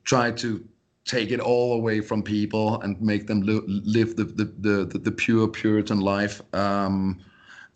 [0.05, 0.65] tried to
[1.11, 5.11] take it all away from people and make them li- live the, the, the, the,
[5.11, 6.41] pure Puritan life.
[6.55, 7.19] Um,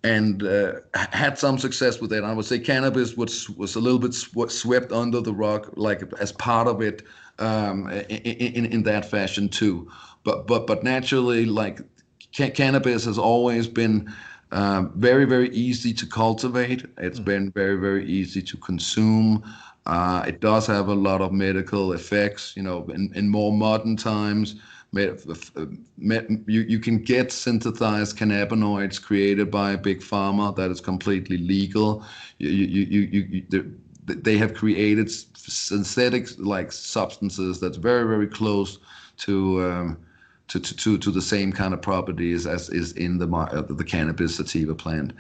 [0.05, 2.23] and uh, had some success with it.
[2.23, 6.03] I would say cannabis was was a little bit sw- swept under the rug, like
[6.21, 7.03] as part of it,
[7.39, 8.19] um, in,
[8.59, 9.91] in, in that fashion too.
[10.23, 11.81] But but but naturally, like
[12.37, 14.13] ca- cannabis has always been
[14.53, 16.85] uh, very very easy to cultivate.
[16.99, 17.25] It's mm.
[17.25, 19.43] been very very easy to consume.
[19.87, 22.55] Uh, it does have a lot of medical effects.
[22.57, 24.57] You know, in, in more modern times,
[24.93, 25.75] you,
[26.47, 32.05] you can get synthesized cannabinoids created by a big pharma that is completely legal.
[32.39, 38.79] You, you, you, you, they have created synthetic like substances that's very very close
[39.17, 39.99] to um,
[40.49, 44.37] to, to, to the same kind of properties as is in the uh, the cannabis
[44.37, 45.13] sativa plant.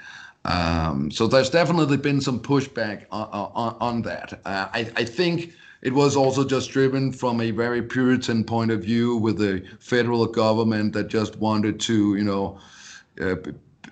[0.44, 4.40] Um, so there's definitely been some pushback on, on, on that.
[4.44, 5.52] Uh, I, I think
[5.82, 10.26] it was also just driven from a very Puritan point of view with the federal
[10.26, 12.58] government that just wanted to, you know,
[13.20, 13.36] uh,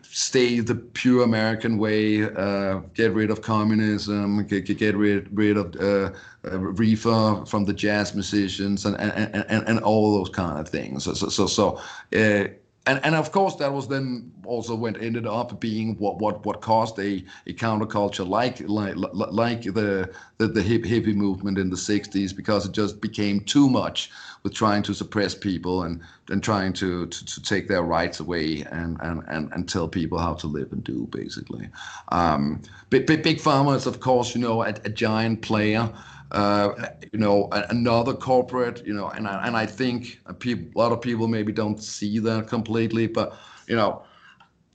[0.03, 5.75] stay the pure American way, uh, get rid of communism, get, get rid, rid of
[5.77, 6.11] uh,
[6.51, 11.05] uh, reefer from the jazz musicians, and, and, and, and all those kind of things.
[11.05, 11.81] So, so, so
[12.15, 12.49] uh,
[12.87, 16.61] and and of course that was then also what ended up being what what what
[16.61, 21.77] caused a, a counterculture like like like the the, the hip hippie movement in the
[21.77, 24.11] 60s because it just became too much
[24.43, 28.65] with trying to suppress people and and trying to to, to take their rights away
[28.73, 31.69] and, and and and tell people how to live and do basically.
[32.09, 35.89] Um big big, big pharma is of course you know a, a giant player
[36.33, 40.91] uh, you know, another corporate, you know, and I, and I think a, a lot
[40.91, 43.37] of people maybe don't see that completely, but
[43.69, 44.03] you know,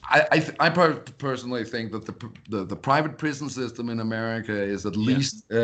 [0.03, 4.53] I I, I per- personally think that the, the, the private prison system in America
[4.53, 5.55] is at least uh,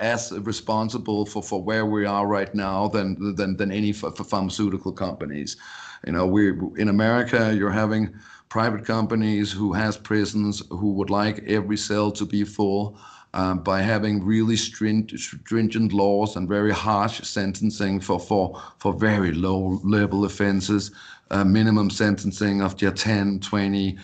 [0.00, 4.24] as responsible for, for where we are right now than than than any for, for
[4.24, 5.58] pharmaceutical companies.
[6.06, 8.14] You know, we in America you're having
[8.48, 12.98] private companies who has prisons who would like every cell to be full
[13.36, 19.78] um, by having really stringent laws and very harsh sentencing for for for very low
[19.84, 20.90] level offenses,
[21.30, 23.98] uh, minimum sentencing of just 10, 20,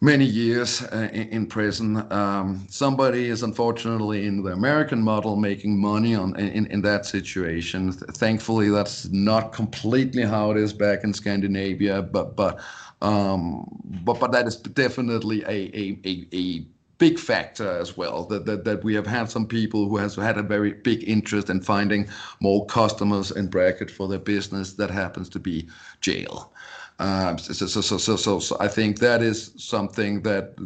[0.00, 2.04] many years uh, in, in, prison.
[2.12, 7.92] Um, somebody is unfortunately in the American model making money on in, in that situation.
[7.92, 12.58] Thankfully, that's not completely how it is back in Scandinavia, but but
[13.00, 13.64] um,
[14.04, 16.66] but but that is definitely a a, a, a
[16.98, 20.36] big factor as well that, that, that we have had some people who has had
[20.36, 22.08] a very big interest in finding
[22.40, 25.68] more customers in bracket for their business that happens to be
[26.00, 26.52] jail
[26.98, 30.56] um, so, so, so, so, so, so I think that is something that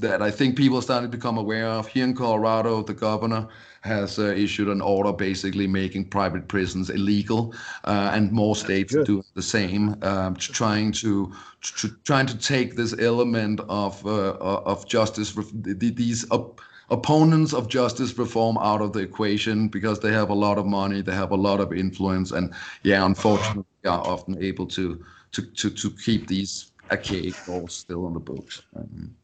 [0.00, 1.88] that I think people are starting to become aware of.
[1.88, 3.48] Here in Colorado, the governor
[3.82, 9.22] has uh, issued an order basically making private prisons illegal, uh, and more states do
[9.34, 15.36] the same, um, trying to, to, trying to take this element of uh, of justice,
[15.52, 16.60] these op-
[16.90, 21.02] opponents of justice reform out of the equation because they have a lot of money,
[21.02, 25.70] they have a lot of influence, and yeah, unfortunately, are often able to to to,
[25.70, 28.62] to keep these archaic laws still on the books.
[28.76, 29.14] Um,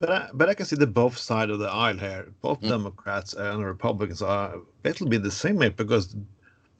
[0.00, 2.26] but I, but I can see the both side of the aisle here.
[2.40, 2.70] Both mm.
[2.70, 6.16] Democrats and Republicans are it'll be the same because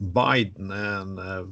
[0.02, 1.44] Biden and uh,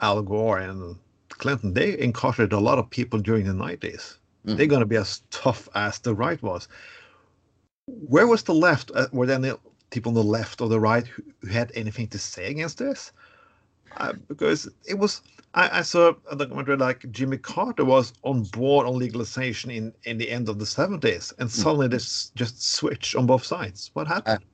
[0.00, 0.96] Al Gore and
[1.28, 4.16] Clinton they incarcerated a lot of people during the 90s.
[4.46, 4.56] Mm.
[4.56, 6.68] They're going to be as tough as the right was.
[7.86, 8.92] Where was the left?
[8.94, 9.52] Uh, were there any
[9.90, 13.10] people on the left or the right who, who had anything to say against this?
[13.96, 15.22] Uh, because it was
[15.54, 20.18] I, I, saw a documentary like Jimmy Carter was on board on legalization in in
[20.18, 21.54] the end of the 70s and hmm.
[21.62, 24.44] suddenly this just switched on both sides what happened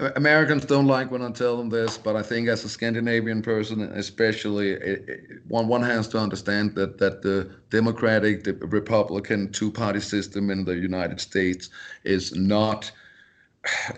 [0.00, 3.42] uh, Americans don't like when I tell them this, but I think as a Scandinavian
[3.42, 9.52] person, especially, it, it, one one has to understand that that the Democratic, the Republican
[9.52, 11.70] two-party system in the United States
[12.02, 12.90] is not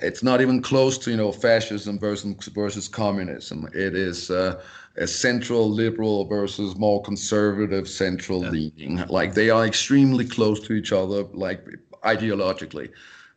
[0.02, 3.68] it's not even close to you know fascism versus versus communism.
[3.74, 4.62] It is uh,
[4.96, 8.50] a central liberal versus more conservative central yeah.
[8.50, 9.06] leaning.
[9.08, 11.66] Like they are extremely close to each other, like
[12.04, 12.90] ideologically.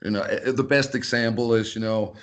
[0.03, 2.15] You know, eh, the best example is you know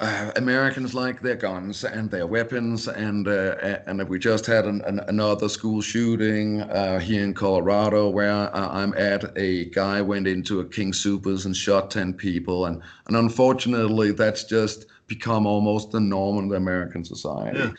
[0.00, 4.80] uh, Americans like their guns and their weapons, and uh, and we just had an,
[4.82, 9.36] an, another school shooting uh, here in Colorado where I'm at.
[9.36, 14.44] A guy went into a King Soopers and shot ten people, and and unfortunately, that's
[14.44, 17.58] just become almost the norm in the American society.
[17.58, 17.72] Yeah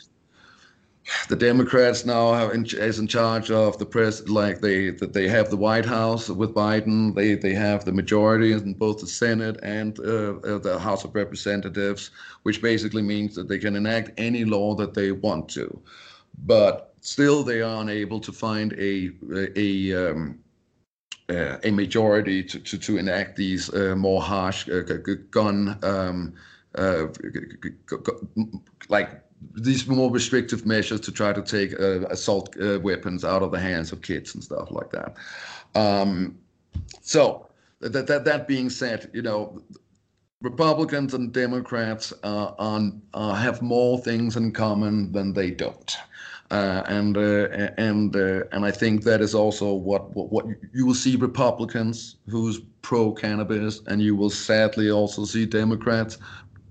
[1.28, 5.28] the Democrats now have in, is in charge of the press, like they that they
[5.28, 7.14] have the White House with Biden.
[7.14, 11.14] They they have the majority in both the Senate and uh, uh, the House of
[11.14, 12.10] Representatives,
[12.44, 15.80] which basically means that they can enact any law that they want to,
[16.46, 20.38] but still they are unable to find a a, a um,
[21.28, 24.82] uh, a majority to, to, to enact these uh, more harsh uh,
[25.30, 26.34] gun um,
[28.88, 29.23] like
[29.54, 33.60] these more restrictive measures to try to take uh, assault uh, weapons out of the
[33.60, 35.14] hands of kids and stuff like that.
[35.74, 36.38] Um,
[37.00, 37.48] so
[37.80, 39.62] that, that that being said, you know,
[40.40, 45.96] Republicans and Democrats uh, on, uh, have more things in common than they don't.
[46.50, 50.86] Uh, and uh, and uh, and I think that is also what, what, what you
[50.86, 56.18] will see Republicans who's pro cannabis, and you will sadly also see Democrats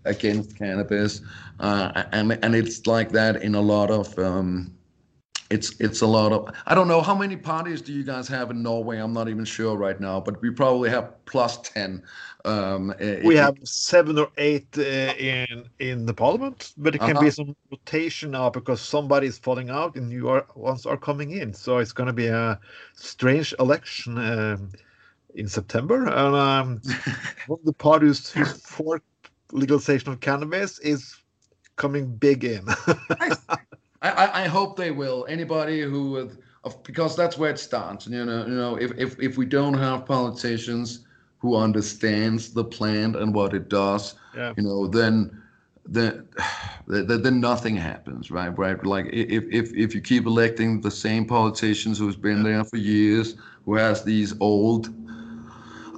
[0.05, 1.21] against cannabis,
[1.59, 4.73] uh, and and it's like that in a lot of um,
[5.53, 8.49] it's it's a lot of I don't know how many parties do you guys have
[8.49, 8.97] in Norway?
[8.97, 12.03] I'm not even sure right now, but we probably have plus ten.
[12.45, 17.25] Um, we have seven or eight uh, in in the parliament, but it can uh-huh.
[17.25, 21.53] be some rotation now because somebody is falling out and new ones are coming in.
[21.53, 22.59] So it's going to be a
[22.95, 24.71] strange election um,
[25.36, 26.82] in September, and um,
[27.47, 29.01] one of the parties who for
[29.51, 31.15] legalization of cannabis is
[31.76, 32.65] coming big in.
[34.01, 35.26] I, I hope they will.
[35.30, 36.32] Anybody who,
[36.84, 38.07] because that's where it starts.
[38.07, 41.05] You know, you know, if, if, if we don't have politicians
[41.39, 44.53] who understands the plant and what it does, yeah.
[44.57, 45.43] you know, then
[45.86, 46.28] then,
[46.88, 48.57] then nothing happens, right?
[48.57, 48.84] Right?
[48.86, 53.36] Like if if if you keep electing the same politicians who's been there for years,
[53.65, 54.89] who has these old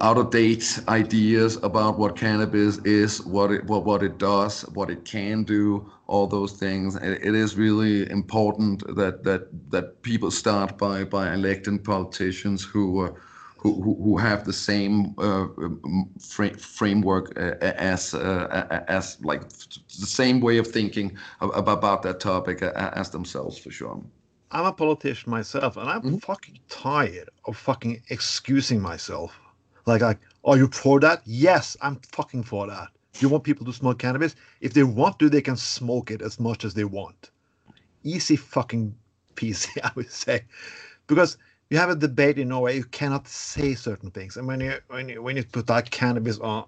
[0.00, 4.90] out of date ideas about what cannabis is, what it what, what it does, what
[4.90, 6.96] it can do, all those things.
[6.96, 13.06] It, it is really important that that that people start by by electing politicians who.
[13.06, 13.10] Uh,
[13.58, 15.46] who, who have the same uh,
[16.20, 22.62] fra- framework uh, as uh, as like the same way of thinking about that topic
[22.62, 24.00] as themselves for sure.
[24.52, 26.16] I'm a politician myself, and I'm mm-hmm.
[26.18, 29.36] fucking tired of fucking excusing myself
[29.86, 31.22] like, like, are you for that?
[31.24, 32.88] Yes, I'm fucking for that.
[33.20, 34.34] You want people to smoke cannabis?
[34.60, 37.30] If they want to, they can smoke it as much as they want.
[38.02, 38.94] Easy fucking
[39.36, 40.42] peasy, I would say,
[41.06, 41.38] because
[41.70, 42.76] you have a debate in Norway.
[42.76, 46.38] You cannot say certain things, and when you when you when you put like cannabis
[46.40, 46.66] on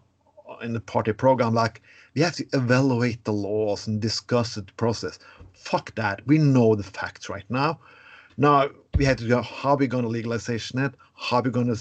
[0.62, 1.82] in the party program, like
[2.14, 5.18] we have to evaluate the laws and discuss the process.
[5.52, 6.26] Fuck that.
[6.26, 7.78] We know the facts right now.
[8.36, 9.42] Now we have to go.
[9.42, 10.94] How are we going to legalization it?
[11.14, 11.78] How are we going to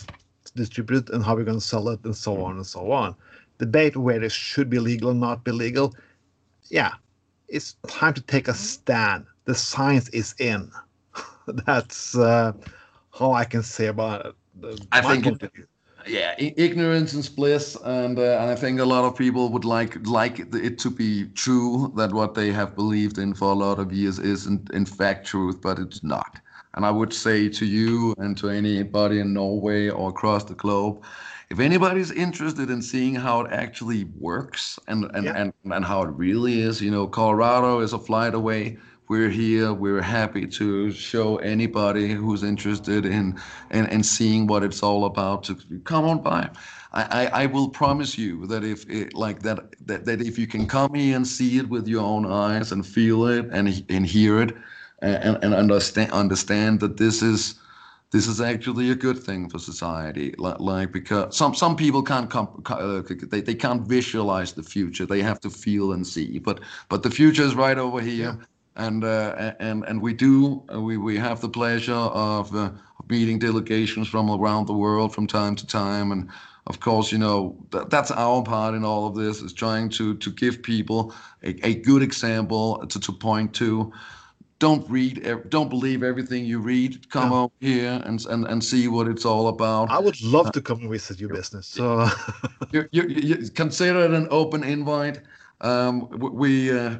[0.57, 2.45] distribute it and how we're going to sell it and so mm.
[2.45, 3.15] on and so on.
[3.57, 5.95] Debate where it should be legal or not be legal.
[6.69, 6.93] Yeah,
[7.47, 8.55] it's time to take a mm.
[8.55, 9.25] stand.
[9.45, 10.71] The science is in.
[11.65, 12.53] That's uh,
[13.17, 14.35] how I can say about it.
[14.91, 15.51] I think it,
[16.07, 20.05] yeah, ignorance is bliss, and uh, and I think a lot of people would like
[20.07, 23.91] like it to be true that what they have believed in for a lot of
[23.91, 26.39] years isn't in fact truth, but it's not.
[26.77, 31.03] And I would say to you and to anybody in Norway or across the globe,
[31.49, 35.33] if anybody's interested in seeing how it actually works and and, yeah.
[35.35, 38.77] and, and how it really is, you know, Colorado is a flight away.
[39.07, 39.73] We're here.
[39.73, 43.39] We're happy to show anybody who's interested in
[43.71, 46.47] in, in seeing what it's all about to come on by.
[46.93, 50.45] I, I, I will promise you that if it, like that, that that if you
[50.45, 54.05] can come here and see it with your own eyes and feel it and and
[54.05, 54.55] hear it,
[55.01, 57.55] and, and understand understand that this is
[58.11, 60.33] this is actually a good thing for society.
[60.37, 65.05] Like, like because some some people can't come uh, they, they can't visualize the future.
[65.05, 66.39] They have to feel and see.
[66.39, 68.37] But but the future is right over here.
[68.39, 68.45] Yeah.
[68.77, 72.71] and uh, and and we do uh, we we have the pleasure of, uh,
[73.09, 76.11] meeting delegations from around the world from time to time.
[76.11, 76.29] And
[76.67, 80.15] of course you know that, that's our part in all of this is trying to
[80.17, 83.91] to give people a, a good example to, to point to
[84.59, 87.09] don't read don't believe everything you read.
[87.09, 87.37] Come yeah.
[87.37, 89.89] over here and, and and see what it's all about.
[89.89, 92.07] I would love uh, to come and visit your business so.
[92.71, 95.21] you, you, you, consider it an open invite.
[95.61, 96.97] Um, we uh,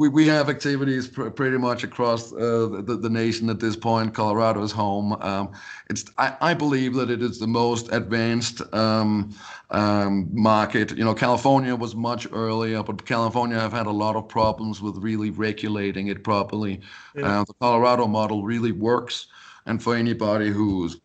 [0.00, 4.14] we, we have activities pr- pretty much across uh, the, the nation at this point.
[4.14, 5.12] Colorado is home.
[5.20, 5.52] Um,
[5.90, 9.36] it's I, I believe that it is the most advanced um,
[9.68, 10.96] um, market.
[10.96, 14.96] You know, California was much earlier, but California have had a lot of problems with
[14.96, 16.80] really regulating it properly.
[17.14, 17.40] Yeah.
[17.40, 19.26] Uh, the Colorado model really works.
[19.66, 20.96] And for anybody who's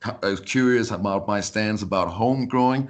[0.45, 2.89] curious about my stance about home growing,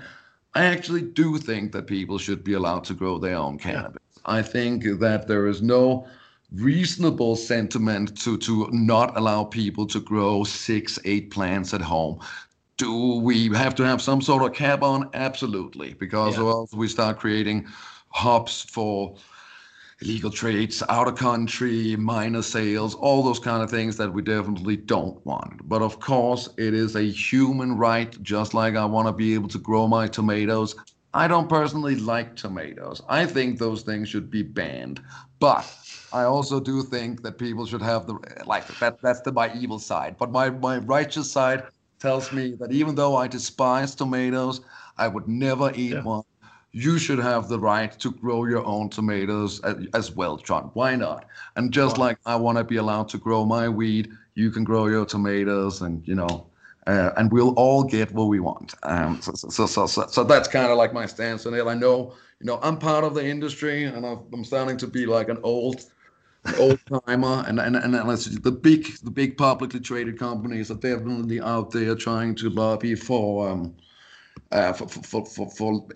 [0.53, 4.04] I actually do think that people should be allowed to grow their own cannabis.
[4.25, 6.07] I think that there is no
[6.51, 12.19] reasonable sentiment to to not allow people to grow six, eight plants at home.
[12.77, 15.09] Do we have to have some sort of cap on?
[15.13, 16.43] Absolutely, because yeah.
[16.43, 17.67] else we start creating
[18.09, 19.15] hubs for
[20.01, 24.75] illegal trades, out of country, minor sales, all those kind of things that we definitely
[24.75, 25.67] don't want.
[25.67, 29.47] But of course, it is a human right, just like I want to be able
[29.49, 30.75] to grow my tomatoes.
[31.15, 33.01] I don't personally like tomatoes.
[33.07, 35.01] I think those things should be banned.
[35.39, 35.65] But
[36.11, 39.01] I also do think that people should have the like that.
[39.01, 40.17] That's the my evil side.
[40.19, 41.63] But my my righteous side
[41.99, 44.59] tells me that even though I despise tomatoes,
[44.97, 46.03] I would never eat yeah.
[46.03, 46.23] one.
[46.73, 50.71] You should have the right to grow your own tomatoes as, as well, Trond.
[50.73, 51.23] Why not?
[51.55, 54.87] And just like I want to be allowed to grow my weed, you can grow
[54.87, 56.47] your tomatoes, and you know
[56.87, 58.75] uh, and we'll all get what we want.
[58.83, 61.65] Um, so, so, so, so, so that's kind of like my stance on it.
[61.65, 65.05] I know, you know, I'm part of the industry, and i am starting to be
[65.05, 65.83] like an old,
[66.59, 71.71] old timer, and and and, the big the big publicly traded companies are definitely out
[71.71, 73.75] there trying to lobby for um,
[74.51, 75.87] uh, for, for, for, for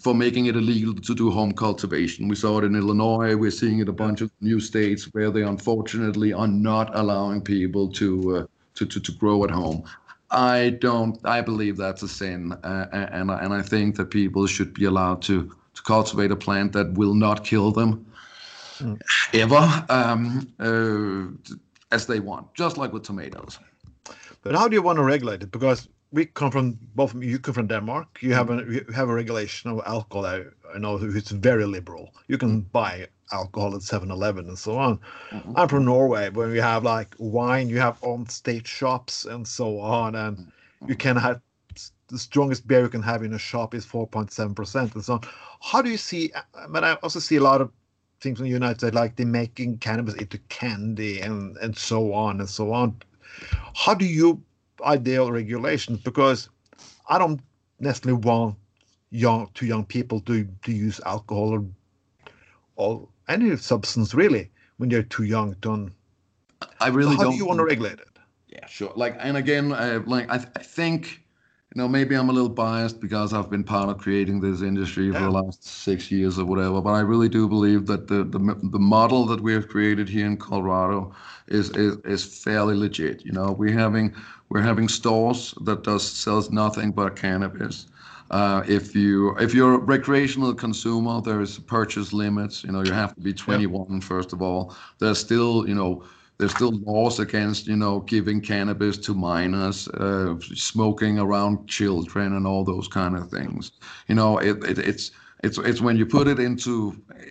[0.00, 2.28] for making it illegal to do home cultivation.
[2.28, 3.36] We saw it in Illinois.
[3.36, 7.90] We're seeing it a bunch of new states where they unfortunately are not allowing people
[7.92, 9.84] to uh, to, to to grow at home.
[10.30, 11.18] I don't.
[11.24, 15.22] I believe that's a sin, uh, and and I think that people should be allowed
[15.22, 18.04] to to cultivate a plant that will not kill them
[18.78, 19.00] mm.
[19.34, 21.54] ever, um, uh,
[21.94, 23.58] as they want, just like with tomatoes.
[24.42, 25.50] But how do you want to regulate it?
[25.50, 27.14] Because we come from both.
[27.14, 28.18] You come from Denmark.
[28.20, 30.26] You have a you have a regulation of alcohol.
[30.26, 32.10] I, I know it's very liberal.
[32.28, 34.98] You can buy alcohol at 7-Eleven and so on.
[35.30, 35.52] Mm-hmm.
[35.56, 37.68] I'm from Norway, where we have like wine.
[37.68, 40.88] You have on-state shops and so on, and mm-hmm.
[40.88, 41.40] you can have
[42.08, 45.20] the strongest beer you can have in a shop is 4.7 percent and so on.
[45.60, 46.32] How do you see?
[46.68, 47.70] But I also see a lot of
[48.20, 52.40] things in the United States, like they're making cannabis into candy and and so on
[52.40, 52.96] and so on.
[53.74, 54.42] How do you
[54.82, 56.48] ideal regulations because
[57.08, 57.40] I don't
[57.80, 58.56] necessarily want
[59.10, 61.64] young to young people to to use alcohol or
[62.76, 65.90] or any substance really when they're too young to.
[66.80, 67.32] I really so how don't.
[67.32, 68.08] do you want to regulate it?
[68.48, 68.92] Yeah, sure.
[68.96, 71.22] Like, and again, I, like I, th- I think
[71.76, 75.08] you know, maybe I'm a little biased because I've been part of creating this industry
[75.08, 75.12] yeah.
[75.12, 76.80] for the last six years or whatever.
[76.80, 80.24] But I really do believe that the the, the model that we have created here
[80.24, 81.14] in Colorado
[81.48, 83.26] is, is is fairly legit.
[83.26, 84.14] You know, we're having
[84.48, 87.88] we're having stores that does sells nothing but cannabis.
[88.30, 92.64] Uh, if you if you're a recreational consumer, there's purchase limits.
[92.64, 94.00] You know, you have to be 21 yeah.
[94.00, 94.74] first of all.
[94.98, 96.04] There's still you know
[96.38, 102.46] there's still laws against you know giving cannabis to minors, uh, smoking around children, and
[102.46, 103.72] all those kind of things.
[104.08, 105.12] You know, it, it it's
[105.46, 106.72] it's it's when you put it into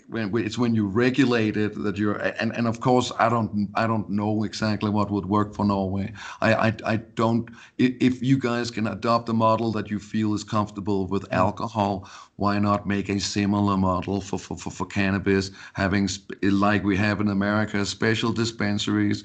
[0.07, 3.85] when it's when you regulate it that you're and, and of course I don't I
[3.87, 6.13] don't know exactly what would work for Norway.
[6.41, 10.43] I, I I don't if you guys can adopt a model that you feel is
[10.43, 16.07] comfortable with alcohol, why not make a similar model for for, for, for cannabis, having
[16.41, 19.23] like we have in America, special dispensaries,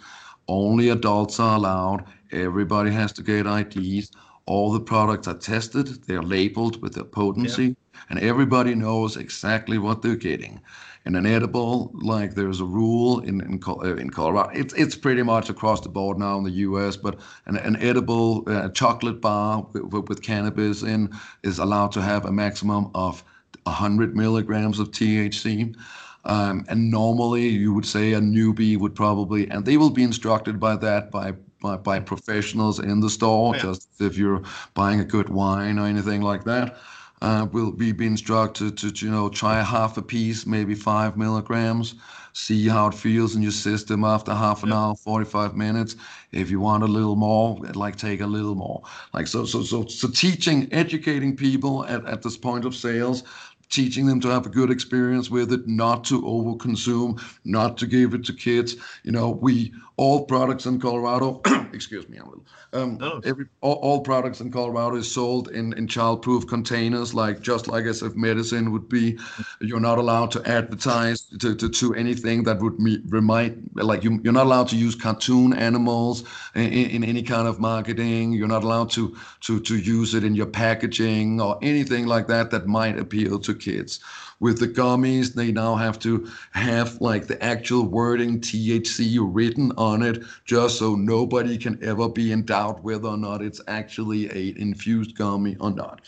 [0.49, 4.11] only adults are allowed, everybody has to get IDs
[4.51, 8.01] all the products are tested, they're labeled with their potency, yeah.
[8.11, 10.61] and everybody knows exactly what they're getting.
[11.05, 15.23] And an edible, like there's a rule in in, uh, in Colorado, it's it's pretty
[15.23, 16.97] much across the board now in the U.S.
[16.97, 21.09] But an, an edible uh, chocolate bar with, with cannabis in
[21.45, 23.23] is allowed to have a maximum of
[23.63, 25.77] 100 milligrams of THC.
[26.25, 30.61] Um, and normally you would say a newbie would probably, and they will be instructed
[30.61, 33.63] by that by by, by professionals in the store, yeah.
[33.63, 34.43] just if you're
[34.75, 36.79] buying a good wine or anything like that.
[37.23, 41.19] Uh, will be, be instructed to, to, you know, try half a piece, maybe five
[41.19, 41.97] milligrams,
[42.33, 45.97] see how it feels in your system after half an hour, 45 minutes.
[46.33, 48.83] If you want a little more, like take a little more.
[49.13, 53.23] Like so, so, so, so teaching, educating people at, at this point of sales
[53.71, 58.15] teaching them to have a good experience with it, not to overconsume, not to give
[58.15, 58.77] it to kids.
[59.05, 61.43] You know, we all products in Colorado,
[61.75, 62.47] excuse me, a little.
[62.73, 63.21] Um, no.
[63.23, 67.85] every, all, all, products in Colorado is sold in, in child-proof containers, like just like
[67.85, 69.19] as if medicine would be.
[69.61, 74.19] You're not allowed to advertise to, to, to anything that would me, remind, like you,
[74.25, 76.25] you're not allowed to use cartoon animals
[76.55, 78.33] in, in any kind of marketing.
[78.33, 82.51] You're not allowed to, to, to use it in your packaging or anything like that
[82.53, 84.01] that might appeal to kids
[84.41, 90.03] with the gummies they now have to have like the actual wording thc written on
[90.03, 94.59] it just so nobody can ever be in doubt whether or not it's actually a
[94.61, 96.01] infused gummy or not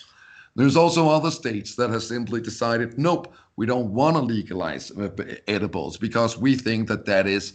[0.55, 5.11] there's also other states that have simply decided nope we don't want to legalize uh,
[5.47, 7.53] edibles because we think that that is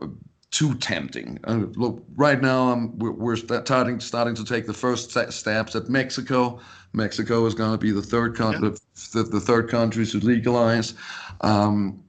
[0.00, 0.06] uh,
[0.54, 1.38] too tempting.
[1.44, 5.88] Uh, look, right now um, we're, we're, starting starting to take the first steps at
[5.88, 6.60] Mexico.
[6.94, 8.74] Mexico is going to be the third country, yeah.
[9.12, 10.94] the, the, third country to legalize.
[11.40, 12.04] Um,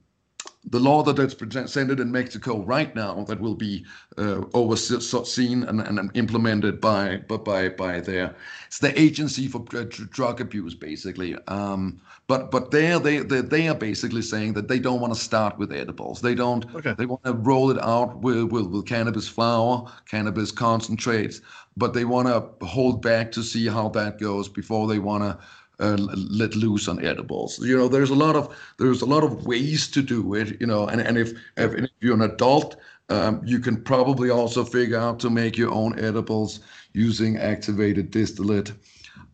[0.68, 3.84] the law that is presented in Mexico right now that will be
[4.18, 8.34] uh, overseen and, and, implemented by by by their
[8.66, 11.36] it's the agency for drug abuse basically.
[11.46, 15.20] Um, but but there they, they they are basically saying that they don't want to
[15.20, 16.20] start with edibles.
[16.20, 16.74] They don't.
[16.74, 16.94] Okay.
[16.98, 21.40] They want to roll it out with, with with cannabis flower, cannabis concentrates,
[21.76, 25.38] but they want to hold back to see how that goes before they want to
[25.78, 27.58] uh, let loose on edibles.
[27.58, 30.58] You know, there's a lot of there's a lot of ways to do it.
[30.60, 32.76] You know, and and if if, if you're an adult,
[33.08, 36.60] um, you can probably also figure out to make your own edibles
[36.92, 38.72] using activated distillate.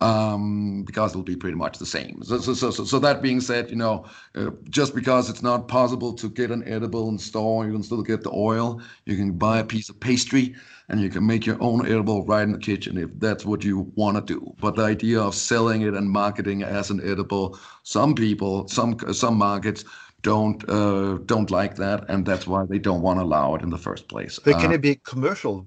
[0.02, 2.14] Um, because it'll be pretty much the same.
[2.22, 6.12] So, so, so, so that being said, you know, uh, just because it's not possible
[6.14, 8.80] to get an edible in store, you can still get the oil.
[9.06, 10.54] You can buy a piece of pastry,
[10.88, 13.92] and you can make your own edible right in the kitchen if that's what you
[13.94, 14.40] want to do.
[14.60, 19.36] But the idea of selling it and marketing as an edible, some people, some some
[19.38, 19.84] markets
[20.22, 23.70] don't uh, don't like that, and that's why they don't want to allow it in
[23.70, 24.38] the first place.
[24.44, 25.66] But can Uh, it be commercial?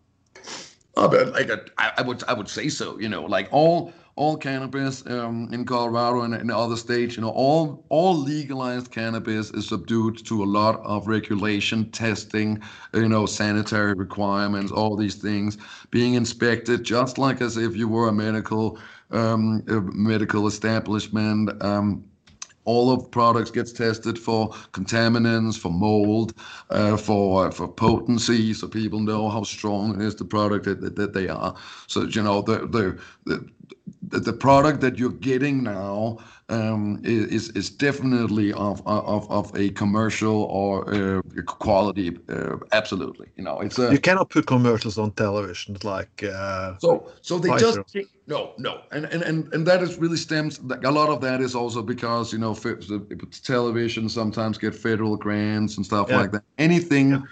[0.96, 2.98] Uh, but like a, I, I would I would say so.
[3.00, 7.30] You know, like all all cannabis um, in Colorado and in other states, you know,
[7.30, 12.62] all all legalized cannabis is subdued to a lot of regulation, testing,
[12.94, 15.59] you know, sanitary requirements, all these things
[15.90, 18.78] being inspected, just like as if you were a medical
[19.12, 21.62] um, a medical establishment.
[21.62, 22.05] Um,
[22.64, 26.34] all of products gets tested for contaminants, for mold,
[26.70, 31.12] uh, for for potency, so people know how strong is the product that, that, that
[31.12, 31.54] they are.
[31.86, 33.48] So you know the the the,
[34.08, 39.70] the, the product that you're getting now um, is is definitely of of of a
[39.70, 42.18] commercial or uh, quality.
[42.28, 47.10] Uh, absolutely, you know it's a You cannot put commercials on television like uh, so
[47.20, 47.60] so they Pfizer.
[47.60, 47.78] just
[48.27, 51.55] no no and and and, and that is really stems a lot of that is
[51.55, 52.55] also because you know
[53.43, 56.16] television sometimes get federal grants and stuff Yeah.
[56.20, 57.22] like that anything Yeah.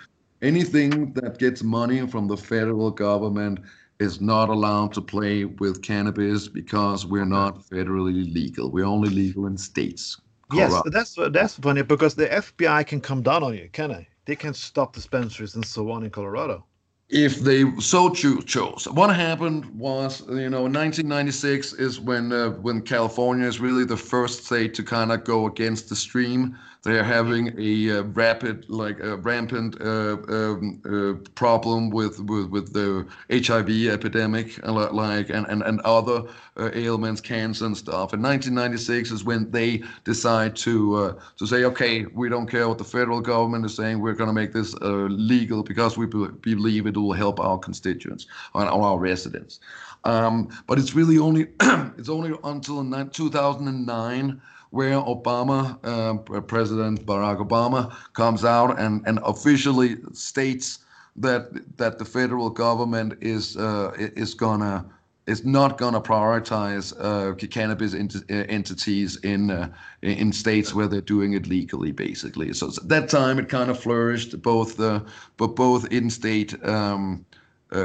[0.43, 3.61] anything that gets money from the federal government
[4.01, 9.47] is not allowed to play with cannabis because we're not federally legal we're only legal
[9.47, 10.21] in states
[10.53, 10.91] yes, Colorado.
[10.91, 14.09] that's that's funny because the FBI can come down on you, can they?
[14.27, 16.67] They can stop dispensaries and so on in Colorado.
[17.13, 18.89] If they so cho- chose.
[18.89, 23.97] What happened was, you know, in 1996 is when uh, when California is really the
[23.97, 26.59] first state to kind of go against the stream.
[26.85, 32.73] They're having a uh, rapid, like a rampant uh, um, uh, problem with, with with
[32.73, 36.25] the HIV epidemic, uh, li- like and and and other
[36.57, 38.15] uh, ailments, cancer and stuff.
[38.15, 42.79] In 1996 is when they decide to uh, to say, okay, we don't care what
[42.79, 44.01] the federal government is saying.
[44.01, 47.59] We're going to make this uh, legal because we be- believe it will help our
[47.59, 48.27] constituents
[48.57, 49.61] and our residents.
[50.03, 51.47] Um, but it's really only
[51.97, 54.43] it's only until 2009
[54.73, 60.79] where Obama, uh, President Barack Obama, comes out and, and officially states
[61.15, 64.85] that that the federal government is uh, is gonna
[65.27, 69.69] is not gonna prioritize uh, cannabis ent- uh, entities in uh,
[70.01, 72.51] in states where they're doing it legally, basically.
[72.55, 75.01] So, so that time it kind of flourished, both uh,
[75.37, 76.53] but both in state.
[76.67, 77.27] Um,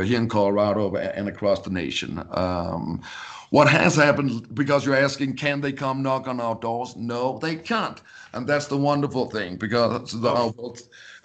[0.03, 2.21] here in Colorado and across the nation.
[2.31, 3.01] Um,
[3.49, 6.95] what has happened, because you're asking, can they come knock on our doors?
[6.95, 8.01] No, they can't.
[8.33, 10.53] And that's the wonderful thing, because the, our,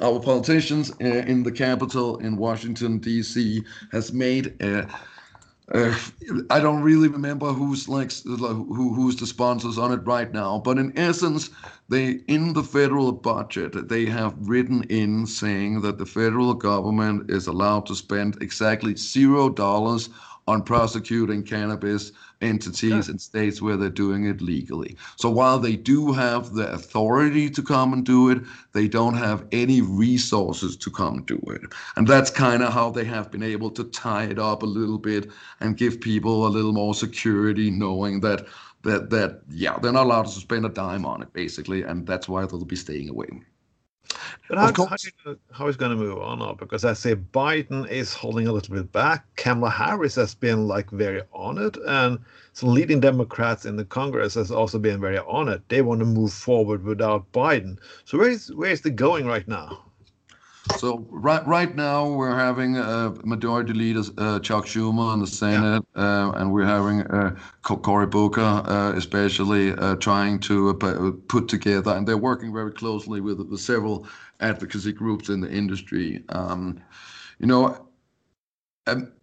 [0.00, 4.86] our politicians uh, in the Capitol in Washington, D.C., has made uh,
[5.72, 5.96] uh,
[6.50, 10.76] I don't really remember who's like who who's the sponsors on it right now, but
[10.76, 11.50] in essence,
[11.88, 17.46] they in the federal budget they have written in saying that the federal government is
[17.46, 20.10] allowed to spend exactly zero dollars
[20.49, 24.97] on prosecuting cannabis entities in states where they're doing it legally.
[25.16, 29.47] So while they do have the authority to come and do it, they don't have
[29.53, 31.62] any resources to come do it.
[31.97, 34.99] And that's kind of how they have been able to tie it up a little
[34.99, 35.30] bit
[35.61, 38.47] and give people a little more security knowing that
[38.82, 42.28] that that yeah, they're not allowed to spend a dime on it basically, and that's
[42.28, 43.28] why they'll be staying away.
[44.48, 46.53] But how, how, you- how is going to move on now?
[46.55, 49.24] Because I say Biden is holding a little bit back.
[49.36, 52.18] Kamala Harris has been like very on it, and
[52.53, 55.66] some leading Democrats in the Congress has also been very on it.
[55.68, 57.78] They want to move forward without Biden.
[58.05, 59.84] So where is where is the going right now?
[60.70, 65.84] So right right now we're having a Majority Leader uh, Chuck Schumer in the Senate,
[65.96, 71.92] uh, and we're having uh, Cory Booker, uh, especially uh, trying to uh, put together,
[71.92, 74.06] and they're working very closely with, with several
[74.40, 76.22] advocacy groups in the industry.
[76.28, 76.80] Um,
[77.38, 77.88] you know,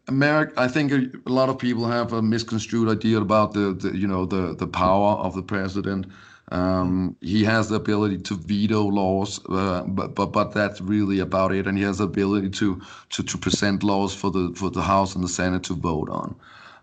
[0.08, 3.98] America, I think a, a lot of people have a misconstrued idea about the, the
[3.98, 6.08] you know the the power of the president.
[6.52, 11.52] Um, he has the ability to veto laws, uh, but but but that's really about
[11.54, 11.68] it.
[11.68, 15.16] And he has the ability to to to present laws for the for the House
[15.16, 16.36] and the Senate to vote on.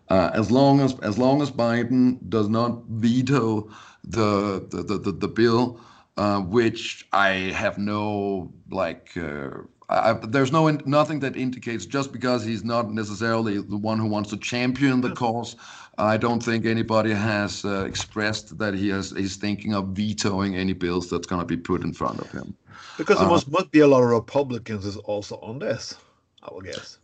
[0.08, 3.68] Uh, as long as as long as Biden does not veto
[4.04, 5.80] the the the, the, the bill,
[6.16, 9.50] uh, which I have no like uh,
[9.88, 14.30] I, there's no nothing that indicates just because he's not necessarily the one who wants
[14.30, 15.56] to champion the cause.
[15.99, 20.74] I don't think anybody has uh, expressed that he has he's thinking of vetoing any
[20.74, 22.55] bills that's going to be put in front of him.
[22.99, 25.94] Because there uh, must, must be a lot of Republicans is also on this,
[26.42, 26.99] I would guess.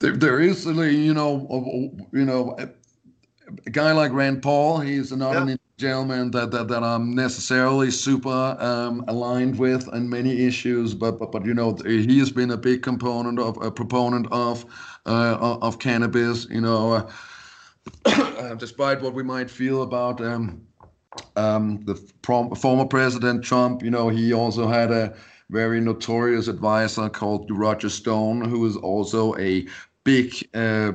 [0.00, 4.80] There, there is, you know, you know, a guy like Rand Paul.
[4.80, 5.42] He's not yeah.
[5.42, 11.18] an gentleman that, that that I'm necessarily super um, aligned with on many issues, but
[11.18, 14.64] but but you know, he has been a big component of a proponent of
[15.06, 16.46] uh, of cannabis.
[16.48, 17.08] You know,
[18.04, 20.20] uh, despite what we might feel about.
[20.20, 20.66] Um,
[21.36, 21.94] um, the
[22.56, 25.14] former president Trump, you know, he also had a
[25.50, 29.66] very notorious advisor called Roger Stone, who is also a
[30.04, 30.34] big.
[30.54, 30.92] Uh,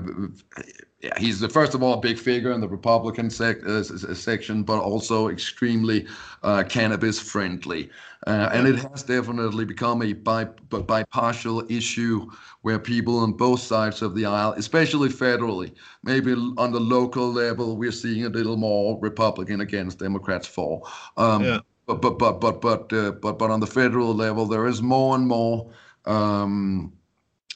[1.17, 4.81] he's the first of all a big figure in the Republican sec- uh, section, but
[4.81, 6.05] also extremely
[6.43, 7.89] uh, cannabis friendly,
[8.29, 12.29] uh, and it has definitely become a bi- bipartial issue
[12.61, 15.73] where people on both sides of the aisle, especially federally,
[16.03, 20.81] maybe on the local level, we're seeing a little more Republican against Democrats for.
[21.17, 24.67] Um, yeah but but but but but uh, but but on the federal level, there
[24.67, 25.71] is more and more.
[26.05, 26.93] Um,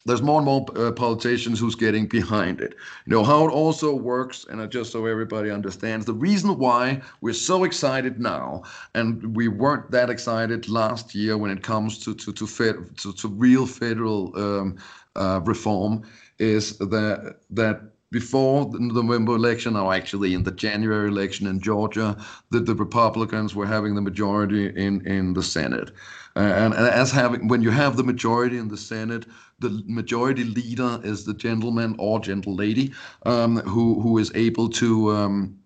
[0.06, 2.74] there's more and more uh, politicians who's getting behind it.
[3.06, 7.34] You know how it also works, and just so everybody understands, the reason why we're
[7.34, 12.32] so excited now, and we weren't that excited last year when it comes to to
[12.32, 14.76] to fed, to, to real federal um,
[15.16, 16.02] uh, reform,
[16.38, 17.82] is that that
[18.14, 22.16] before the November election, or actually in the January election in Georgia,
[22.50, 25.90] that the Republicans were having the majority in, in the Senate.
[26.36, 29.26] Uh, and, and, as having when you have the majority in the Senate,
[29.60, 32.92] the majority leader is the gentleman or gentle lady
[33.26, 35.58] um, who who is able to um,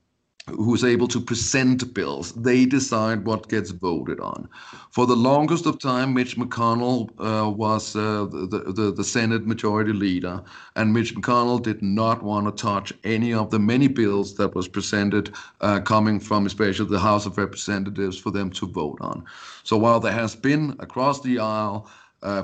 [0.56, 2.32] who's able to present bills.
[2.32, 4.48] They decide what gets voted on.
[4.90, 9.92] For the longest of time, Mitch McConnell uh, was uh, the, the, the Senate Majority
[9.92, 10.42] Leader,
[10.76, 14.68] and Mitch McConnell did not want to touch any of the many bills that was
[14.68, 19.24] presented, uh, coming from especially the House of Representatives, for them to vote on.
[19.64, 21.90] So while there has been across the aisle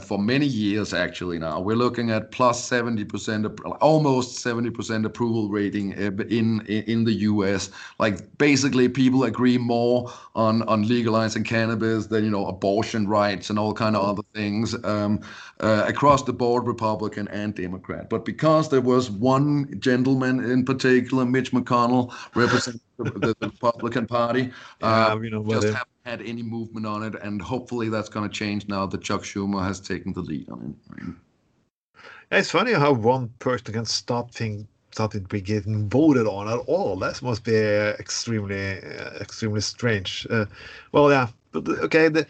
[0.00, 1.60] for many years actually now.
[1.60, 7.70] We're looking at plus 70%, almost 70% approval rating uh, in in the U.S.
[7.98, 13.58] Like basically, people agree more on on legalizing cannabis than you know abortion rights and
[13.58, 15.20] all kind of other things um,
[15.60, 18.08] uh, across the board, Republican and Democrat.
[18.10, 24.50] But because there was one gentleman in particular, Mitch McConnell, representing the, the, Republican Party,
[24.82, 28.28] uh, yeah, you know, just haven't had any movement on it, and hopefully that's going
[28.28, 31.14] to change now that Chuck Schumer has taken the lead on it.
[32.30, 36.46] Yeah, it's funny how one person can stop things something to be getting voted on
[36.46, 36.96] at all.
[36.96, 40.26] That must be uh, extremely, uh, extremely strange.
[40.30, 40.46] Uh,
[40.92, 42.08] well, yeah, but okay.
[42.08, 42.26] The,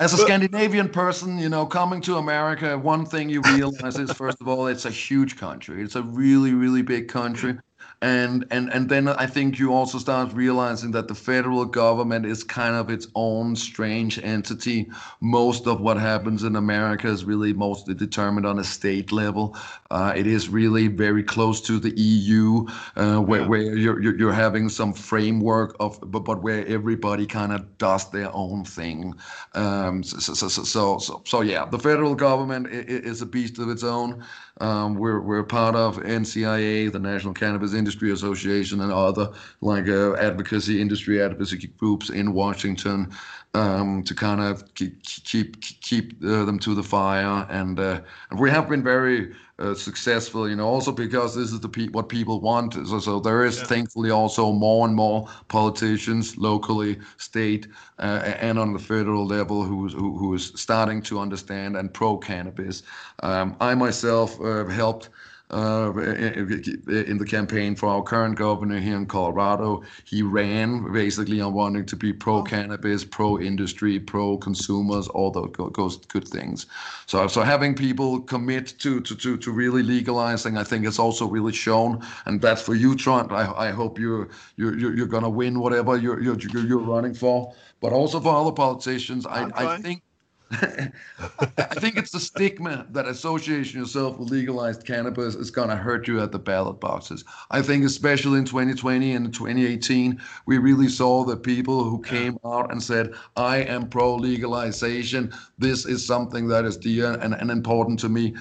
[0.00, 4.40] as a Scandinavian person, you know, coming to America, one thing you realize is, first
[4.40, 5.82] of all, it's a huge country.
[5.82, 7.58] It's a really, really big country
[8.02, 12.44] and and and then I think you also start realizing that the federal government is
[12.44, 14.90] kind of its own strange entity.
[15.20, 19.56] Most of what happens in America is really mostly determined on a state level.
[19.90, 22.66] Uh, it is really very close to the EU,
[22.96, 23.46] uh, where, yeah.
[23.46, 28.28] where you're, you're having some framework of, but, but where everybody kind of does their
[28.34, 29.14] own thing.
[29.54, 33.84] Um, so, so, so, so, so, yeah, the federal government is a beast of its
[33.84, 34.24] own.
[34.60, 39.30] Um, we're we're part of NCIA, the National Cannabis Industry Association, and other
[39.60, 43.12] like uh, advocacy industry advocacy groups in Washington
[43.54, 47.46] um, to kind of keep keep keep uh, them to the fire.
[47.50, 48.00] And, uh,
[48.30, 51.88] and we have been very uh, successful, you know, also because this is the pe-
[51.88, 52.74] what people want.
[52.74, 53.64] So, so there is yeah.
[53.64, 59.88] thankfully also more and more politicians locally, state, uh, and on the federal level who,
[59.88, 62.82] who, who is starting to understand and pro cannabis.
[63.22, 65.10] Um, I myself uh, helped
[65.54, 69.82] uh, in the campaign for our current governor here in Colorado.
[70.04, 75.96] He ran basically on wanting to be pro cannabis, pro industry, pro consumers, all those
[76.06, 76.66] good things.
[77.06, 81.26] So, so having people commit to, to, to, to really legalizing, I think it's also
[81.26, 83.32] really shown, and that's for you, Trond.
[83.32, 87.54] I, I hope you're, you're, you're going to win whatever you're, you're, you're running for,
[87.80, 89.24] but also for other politicians.
[89.26, 90.02] I, I think
[90.50, 96.06] I think it's the stigma that associating yourself with legalized cannabis is going to hurt
[96.06, 97.24] you at the ballot boxes.
[97.50, 102.70] I think, especially in 2020 and 2018, we really saw the people who came out
[102.70, 105.32] and said, I am pro legalization.
[105.58, 108.34] This is something that is dear and, and important to me.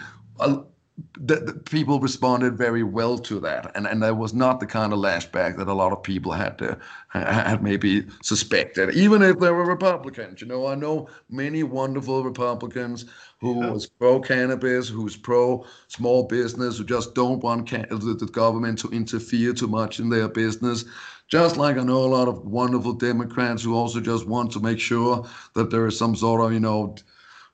[1.18, 4.94] The, the people responded very well to that, and and there was not the kind
[4.94, 6.78] of lashback that a lot of people had to
[7.10, 10.42] had maybe suspected, even if they were Republicans.
[10.42, 13.06] You know, I know many wonderful Republicans
[13.40, 13.72] who yeah.
[13.72, 18.90] was pro cannabis, who's pro small business, who just don't want can- the government to
[18.90, 20.86] interfere too much in their business.
[21.28, 24.80] Just like I know a lot of wonderful Democrats who also just want to make
[24.80, 26.96] sure that there is some sort of, you know,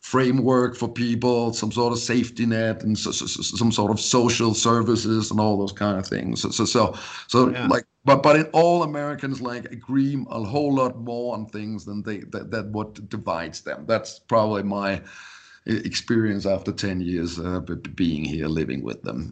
[0.01, 4.53] framework for people, some sort of safety net, and so, so, some sort of social
[4.53, 6.41] services and all those kind of things.
[6.41, 6.95] So, so, so,
[7.27, 7.67] so yeah.
[7.67, 12.01] like, but but in all Americans like agree a whole lot more on things than
[12.01, 13.85] they that, that what divides them.
[13.87, 15.01] That's probably my
[15.65, 17.59] experience after 10 years uh,
[17.95, 19.31] being here living with them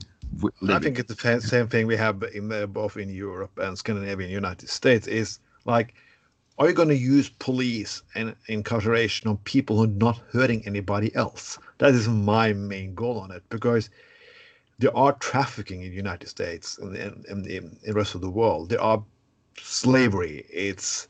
[0.61, 0.76] living.
[0.76, 4.26] i think it's the same thing we have in uh, both in europe and scandinavia
[4.26, 5.95] and united states is like
[6.58, 11.14] are you going to use police and incarceration on people who are not hurting anybody
[11.16, 11.60] else?
[11.78, 13.89] That is my main goal on it because
[14.80, 16.95] there are trafficking in the United States and
[17.26, 18.70] in, the rest of the world.
[18.70, 19.03] There are
[19.60, 20.45] slavery.
[20.51, 21.08] It's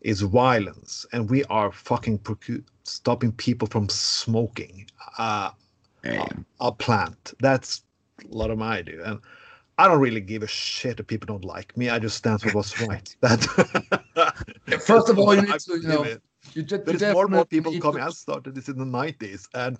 [0.00, 2.20] it's violence, and we are fucking
[2.84, 4.86] stopping people from smoking
[5.18, 5.50] uh,
[6.04, 6.28] a,
[6.60, 7.34] a plant.
[7.40, 7.82] That's
[8.24, 9.20] a lot of my do, and
[9.78, 11.88] I don't really give a shit if people don't like me.
[11.88, 13.16] I just stand for what's right.
[13.22, 16.16] That first of all, you need to, you know,
[16.52, 18.02] you just, there's more and more people coming.
[18.02, 19.78] I started this in the '90s, and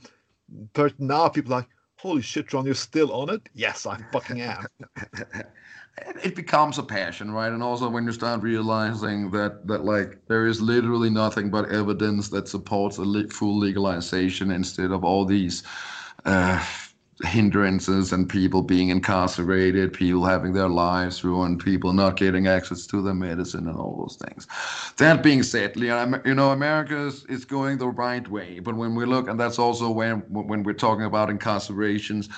[0.72, 4.40] but now people are like, "Holy shit, Trond, you're still on it?" Yes, I fucking
[4.40, 4.66] am.
[6.22, 7.53] it becomes a passion, right?
[7.53, 12.28] And also when you start realizing that that like there is literally nothing but evidence
[12.28, 15.64] that supports a full legalization instead of all these.
[16.24, 16.64] Uh,
[17.25, 23.03] hindrances and people being incarcerated, people having their lives ruined, people not getting access to
[23.03, 24.47] their medicine and all those things.
[24.99, 28.61] That being said, Leon, you know, America is, is going the right way.
[28.61, 32.29] But when we look, and that's also when when we're talking about incarcerations,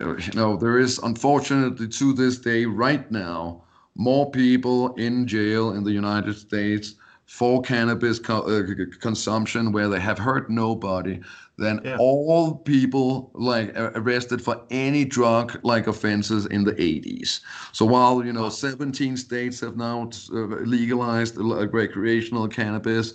[0.00, 3.64] uh, you know, there is unfortunately to this day, right now,
[3.94, 6.94] more people in jail in the United States
[7.26, 8.62] for cannabis co- uh,
[9.00, 11.20] consumption where they have hurt nobody
[11.58, 11.96] than yeah.
[11.98, 17.40] all people like arrested for any drug like offenses in the 80s.
[17.72, 23.12] So while you know 17 states have now uh, legalized recreational cannabis,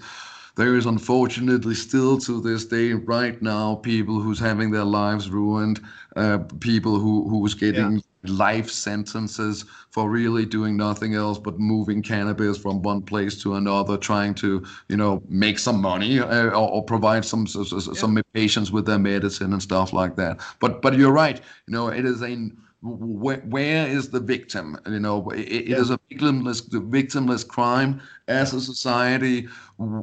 [0.56, 5.80] there is unfortunately still to this day right now people who's having their lives ruined,
[6.16, 12.02] uh, people who who's getting yeah life sentences for really doing nothing else but moving
[12.02, 16.70] cannabis from one place to another, trying to you know make some money uh, or,
[16.70, 18.24] or, provide some some, some yeah.
[18.34, 20.40] patients with their medicine and stuff like that.
[20.60, 21.40] But but you're right.
[21.68, 22.52] You know it is a
[22.84, 24.78] where, where is the victim?
[24.86, 25.78] You know, it, it yeah.
[25.78, 28.02] is a victimless, victimless crime.
[28.28, 29.48] As a society,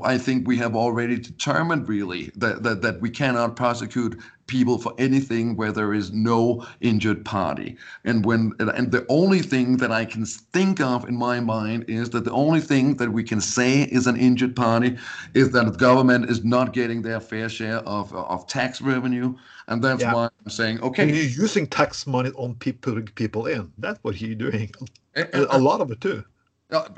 [0.03, 4.18] I think we have already determined really that, that, that we cannot prosecute
[4.51, 7.77] people for anything where there is no injured party.
[8.05, 12.11] And when and the only thing that I can think of in my mind is
[12.11, 14.99] that the only thing that we can say is an injured party
[15.35, 19.37] is that the government is not getting their fair share of, of tax revenue.
[19.69, 20.15] And that's yeah.
[20.15, 21.05] why I'm saying, okay.
[21.05, 23.73] And you're using tax money on people people in.
[23.79, 24.71] That's what you're doing.
[25.17, 26.25] a lot of it too.
[26.73, 26.89] Uh,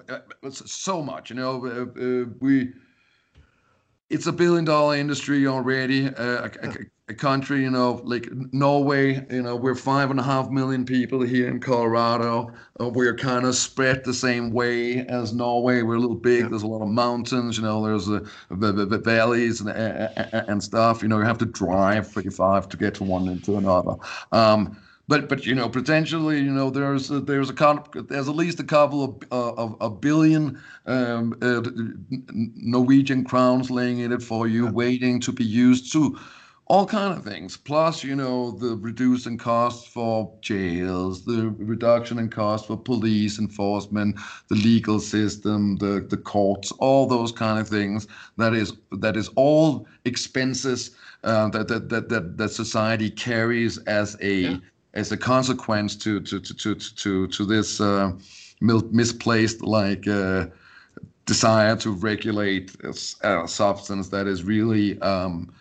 [0.50, 1.54] so much, you know.
[1.66, 2.72] Uh, uh, we
[4.12, 6.08] it's a billion dollar industry already.
[6.08, 6.74] Uh, a, a,
[7.08, 11.22] a, country, you know, like Norway, you know, we're five and a half million people
[11.22, 12.52] here in Colorado.
[12.78, 15.82] Uh, we're kind of spread the same way as Norway.
[15.82, 16.42] We're a little big.
[16.42, 16.48] Yeah.
[16.48, 21.02] There's a lot of mountains, you know, there's the, the, the valleys and, and stuff.
[21.02, 23.94] You know, you have to drive 35 to get to one and to another.
[24.30, 24.76] Um,
[25.12, 28.64] but but you know potentially you know there's a, there's a there's at least a
[28.64, 31.60] couple of uh, of a billion um, uh,
[32.32, 36.18] Norwegian crowns laying in it for you, waiting to be used to
[36.64, 37.58] all kind of things.
[37.58, 44.18] Plus, you know, the reducing costs for jails, the reduction in costs for police enforcement,
[44.48, 48.06] the legal system, the the courts, all those kind of things.
[48.38, 50.92] That is that is all expenses
[51.22, 54.56] uh, that, that that that that society carries as a yeah
[54.94, 58.12] as a consequence to to to to to, to this uh,
[58.60, 60.46] misplaced like uh,
[61.26, 65.52] desire to regulate a, substance that is really um,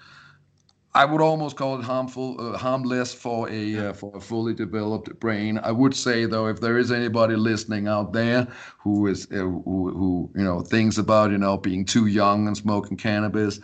[0.93, 5.17] I would almost call it harmful, uh, harmless for a uh, for a fully developed
[5.21, 5.57] brain.
[5.59, 9.93] I would say though, if there is anybody listening out there who is uh, who,
[9.93, 13.61] who you know thinks about you know being too young and smoking cannabis,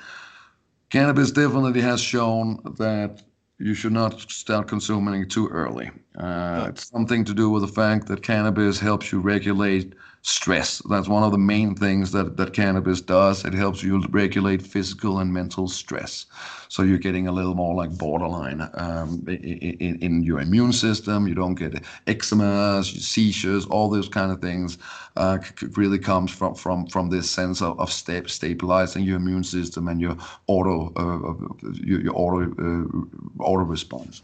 [0.90, 3.24] cannabis definitely has shown that
[3.60, 5.90] you should not start consuming too early.
[6.18, 10.82] Uh, It's something to do with the fact that cannabis helps you regulate stress.
[10.90, 13.46] That's one of the main things that, that cannabis does.
[13.46, 16.26] It helps you regulate physical and mental stress.
[16.70, 21.28] So you're getting a little more like borderline um, in, in your immune system.
[21.28, 24.78] You don't get eczema, seizures, all those kind of things.
[25.16, 25.40] Uh,
[25.76, 30.00] really comes from from from this sense of, of sta- stabilizing your immune system and
[30.00, 30.16] your
[30.48, 34.22] auto uh, your, your auto uh, auto response.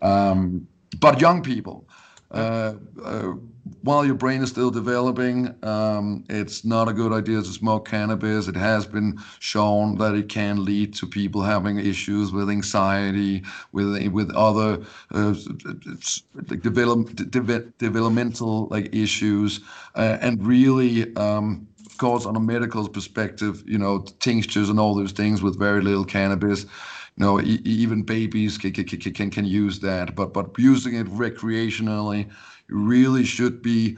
[0.00, 0.66] Um,
[0.98, 2.01] but young people, uh, uh,
[3.82, 8.48] while your brain is still developing, um, it's not a good idea to smoke cannabis.
[8.48, 14.08] It has been shown that it can lead to people having issues with anxiety, with
[14.08, 15.34] with other uh,
[16.60, 19.60] develop, de- developmental like issues,
[19.94, 21.14] uh, and really.
[21.16, 25.56] Um, of course, on a medical perspective, you know, tinctures and all those things with
[25.56, 26.66] very little cannabis
[27.16, 32.30] know, e- even babies can, can, can, can use that, but but using it recreationally
[32.68, 33.96] really should be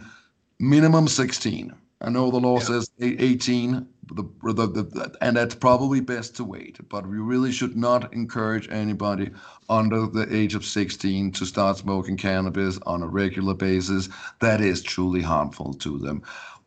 [0.58, 1.72] minimum 16.
[2.00, 2.64] I know the law yeah.
[2.64, 6.78] says 18, the, the, the, and that's probably best to wait.
[6.88, 9.30] But we really should not encourage anybody
[9.68, 14.08] under the age of 16 to start smoking cannabis on a regular basis.
[14.40, 16.22] That is truly harmful to them.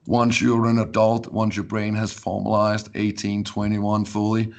[0.08, 4.54] Once you're an adult, once your brain has formalized 18, 21 fully,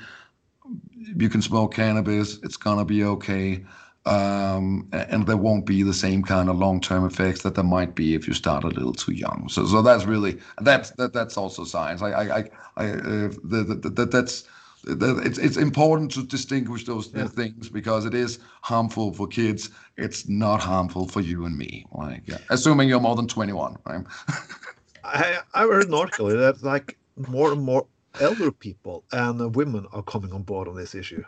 [1.17, 3.65] you can smoke cannabis, it's gonna be okay.
[4.07, 8.15] Um, and there won't be the same kind of long-term effects that there might be
[8.15, 9.49] if you start a little too young.
[9.51, 12.01] So, so that's really that's that, that's also science.
[12.01, 12.45] I, I, I,
[12.77, 14.45] I uh, the, the, the, that's
[14.87, 17.27] it's it's important to distinguish those yeah.
[17.27, 19.71] things because it is harmful for kids.
[19.97, 21.85] It's not harmful for you and me.
[21.93, 22.39] Like, yeah.
[22.51, 24.05] assuming you're more than 21, right?
[25.05, 27.87] I I read an article that like more and more
[28.21, 31.25] elder people and women are coming on board on this issue.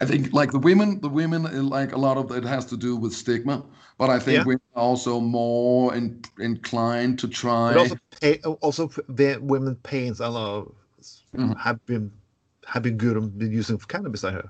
[0.00, 2.96] I think like the women, the women like a lot of it has to do
[2.96, 3.62] with stigma,
[3.98, 4.44] but I think yeah.
[4.44, 7.74] women are also more in, inclined to try.
[7.74, 10.74] But also, pay, also the women pains a lot
[11.36, 11.52] mm-hmm.
[11.52, 12.10] have been
[12.66, 14.24] have been good on using cannabis.
[14.24, 14.48] I heard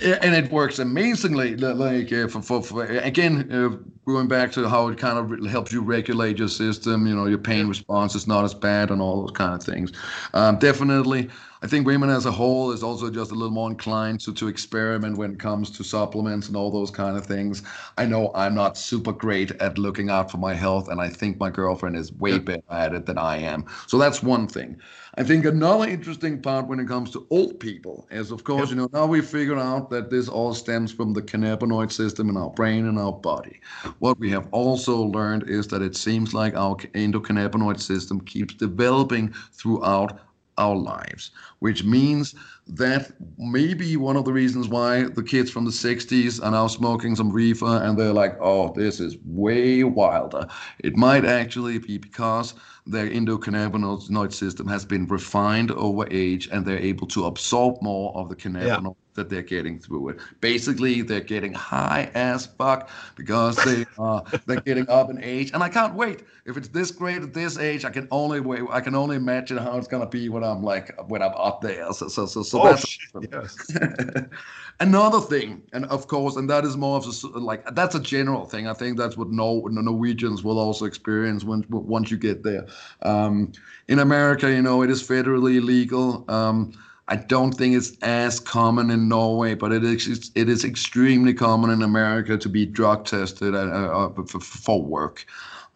[0.00, 1.56] and it works amazingly.
[1.56, 3.76] Like uh, for, for, for, again, uh,
[4.10, 7.06] going back to how it kind of helps you regulate your system.
[7.06, 9.92] You know, your pain response is not as bad, and all those kind of things.
[10.34, 11.30] Um, definitely,
[11.62, 14.48] I think women as a whole is also just a little more inclined to to
[14.48, 17.62] experiment when it comes to supplements and all those kind of things.
[17.96, 21.38] I know I'm not super great at looking out for my health, and I think
[21.38, 23.64] my girlfriend is way better at it than I am.
[23.86, 24.78] So that's one thing.
[25.18, 28.70] I think another interesting part when it comes to old people is, of course, yep.
[28.70, 32.36] you know, now we figure out that this all stems from the cannabinoid system in
[32.36, 33.60] our brain and our body.
[33.98, 39.32] What we have also learned is that it seems like our endocannabinoid system keeps developing
[39.52, 40.20] throughout
[40.58, 41.30] our lives,
[41.60, 42.34] which means
[42.66, 47.14] that maybe one of the reasons why the kids from the 60s are now smoking
[47.14, 50.46] some reefer and they're like, oh, this is way wilder.
[50.80, 52.54] It might actually be because
[52.86, 58.28] their endocannabinoid system has been refined over age and they're able to absorb more of
[58.28, 59.06] the cannabinoid yeah.
[59.14, 60.18] that they're getting through it.
[60.40, 65.50] Basically, they're getting high as fuck because they are they're getting up in age.
[65.52, 66.22] And I can't wait.
[66.44, 68.62] If it's this great at this age, I can only wait.
[68.70, 71.92] I can only imagine how it's gonna be when I'm like when I'm there.
[71.92, 72.98] So so so, so oh, that's
[73.32, 73.70] yes.
[74.80, 78.44] Another thing, and of course, and that is more of a like that's a general
[78.44, 78.68] thing.
[78.68, 82.66] I think that's what no Norwegians will also experience when once you get there.
[83.00, 83.52] Um,
[83.88, 86.26] in America, you know, it is federally legal.
[86.28, 86.72] Um,
[87.08, 91.70] I don't think it's as common in Norway, but it is it is extremely common
[91.70, 95.24] in America to be drug tested uh, uh, uh for, for, work.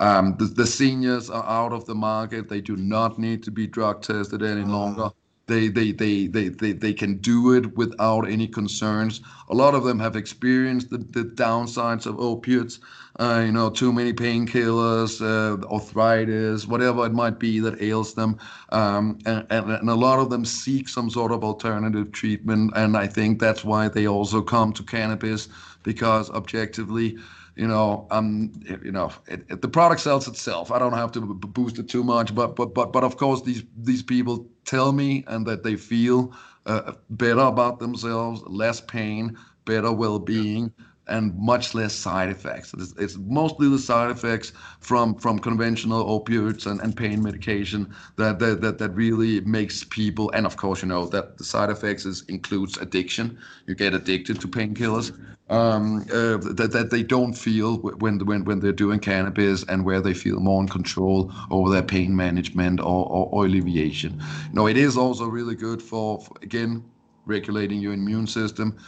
[0.01, 3.66] Um, the, the, seniors are out of the market; they do not need to be
[3.66, 4.73] drug tested any uh-huh.
[4.73, 5.11] longer.
[5.51, 9.20] They, they, they, they, they, they can do it without any concerns.
[9.48, 12.78] A lot of them have experienced the, the downsides of opiates,
[13.18, 18.38] uh, you know, too many painkillers, uh, arthritis, whatever it might be that ails them.
[18.68, 22.70] Um, and, and, and, a lot of them seek some sort of alternative treatment.
[22.76, 25.48] And I think that's why they also come to cannabis
[25.82, 27.18] because objectively,
[27.57, 30.70] you know, um, you know, it, it, the product sells itself.
[30.70, 33.42] I don't have to b- boost it too much, but but but but of course,
[33.42, 36.34] these these people tell me and that they feel
[36.66, 40.72] uh, better about themselves, less pain, better well-being.
[40.78, 42.72] Yeah and much less side effects.
[42.78, 48.38] It's, it's, mostly the side effects from from conventional opioids and, and pain medication that,
[48.38, 52.07] that that that really makes people and of course you know that the side effects
[52.07, 53.38] is includes addiction.
[53.66, 55.12] You get addicted to painkillers.
[55.51, 60.01] Um, uh, that, that they don't feel when when when they're doing cannabis and where
[60.01, 64.12] they feel more in control over their pain management or, or, or alleviation.
[64.20, 66.84] You know, it is also really good for, for again
[67.26, 68.78] regulating your immune system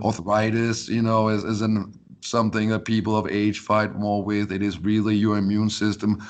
[0.00, 4.52] arthritis, you know, is, is an something that people of age fight more with.
[4.52, 6.22] It is really your immune system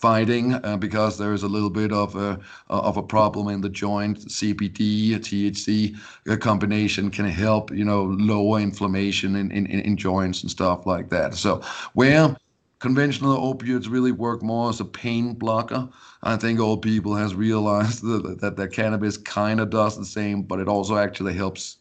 [0.00, 2.38] fighting uh, because there is a little bit of a
[2.68, 4.18] of a problem in the joint.
[4.28, 5.96] CBD, THC
[6.28, 11.10] a combination can help you know lower inflammation in, in in joints and stuff like
[11.10, 11.34] that.
[11.34, 11.62] So
[11.94, 12.36] where
[12.78, 15.88] conventional opioids really work more as a pain blocker.
[16.22, 20.42] I think old people has realized that that, that cannabis kind of does the same,
[20.42, 21.77] but it also actually helps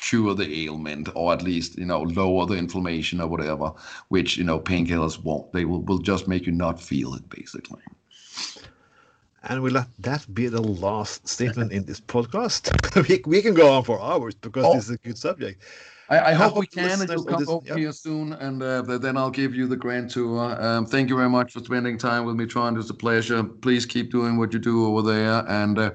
[0.00, 3.72] cure the ailment or at least you know lower the inflammation or whatever
[4.08, 7.82] which you know painkillers won't they will, will just make you not feel it basically
[9.44, 12.70] and we let that be the last statement in this podcast
[13.08, 14.74] we, we can go on for hours because oh.
[14.74, 15.62] this is a good subject
[16.10, 17.76] I, I, hope, we can, and you'll come this, over yeah.
[17.76, 20.56] here soon, and uh, then I'll give you the grand tour.
[20.58, 22.78] Um, thank you very much for spending time with me, Trond.
[22.78, 23.44] It's a pleasure.
[23.44, 25.90] Please keep doing what you do over there, and uh,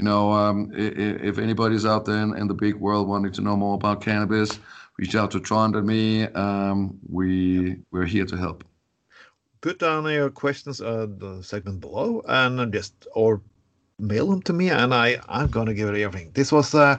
[0.00, 3.42] you know, um, if, if, anybody's out there in, in, the big world wanting to
[3.42, 4.58] know more about cannabis,
[4.96, 6.24] reach out to Trond and me.
[6.28, 8.64] Um, we we're here to help.
[9.60, 13.42] Put down your questions on the segment below, and just or
[13.98, 16.30] mail them to me, and I I'm gonna give it everything.
[16.32, 16.96] This was uh,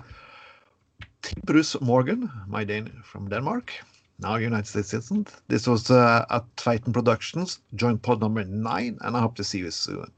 [1.23, 3.73] Tim Bruus Morgen, my Dane from Denmark,
[4.19, 5.25] now United States citizen.
[5.47, 9.71] This was uh, at Titan Productions, JointPod number nine, and I hope to see you
[9.71, 10.11] soon.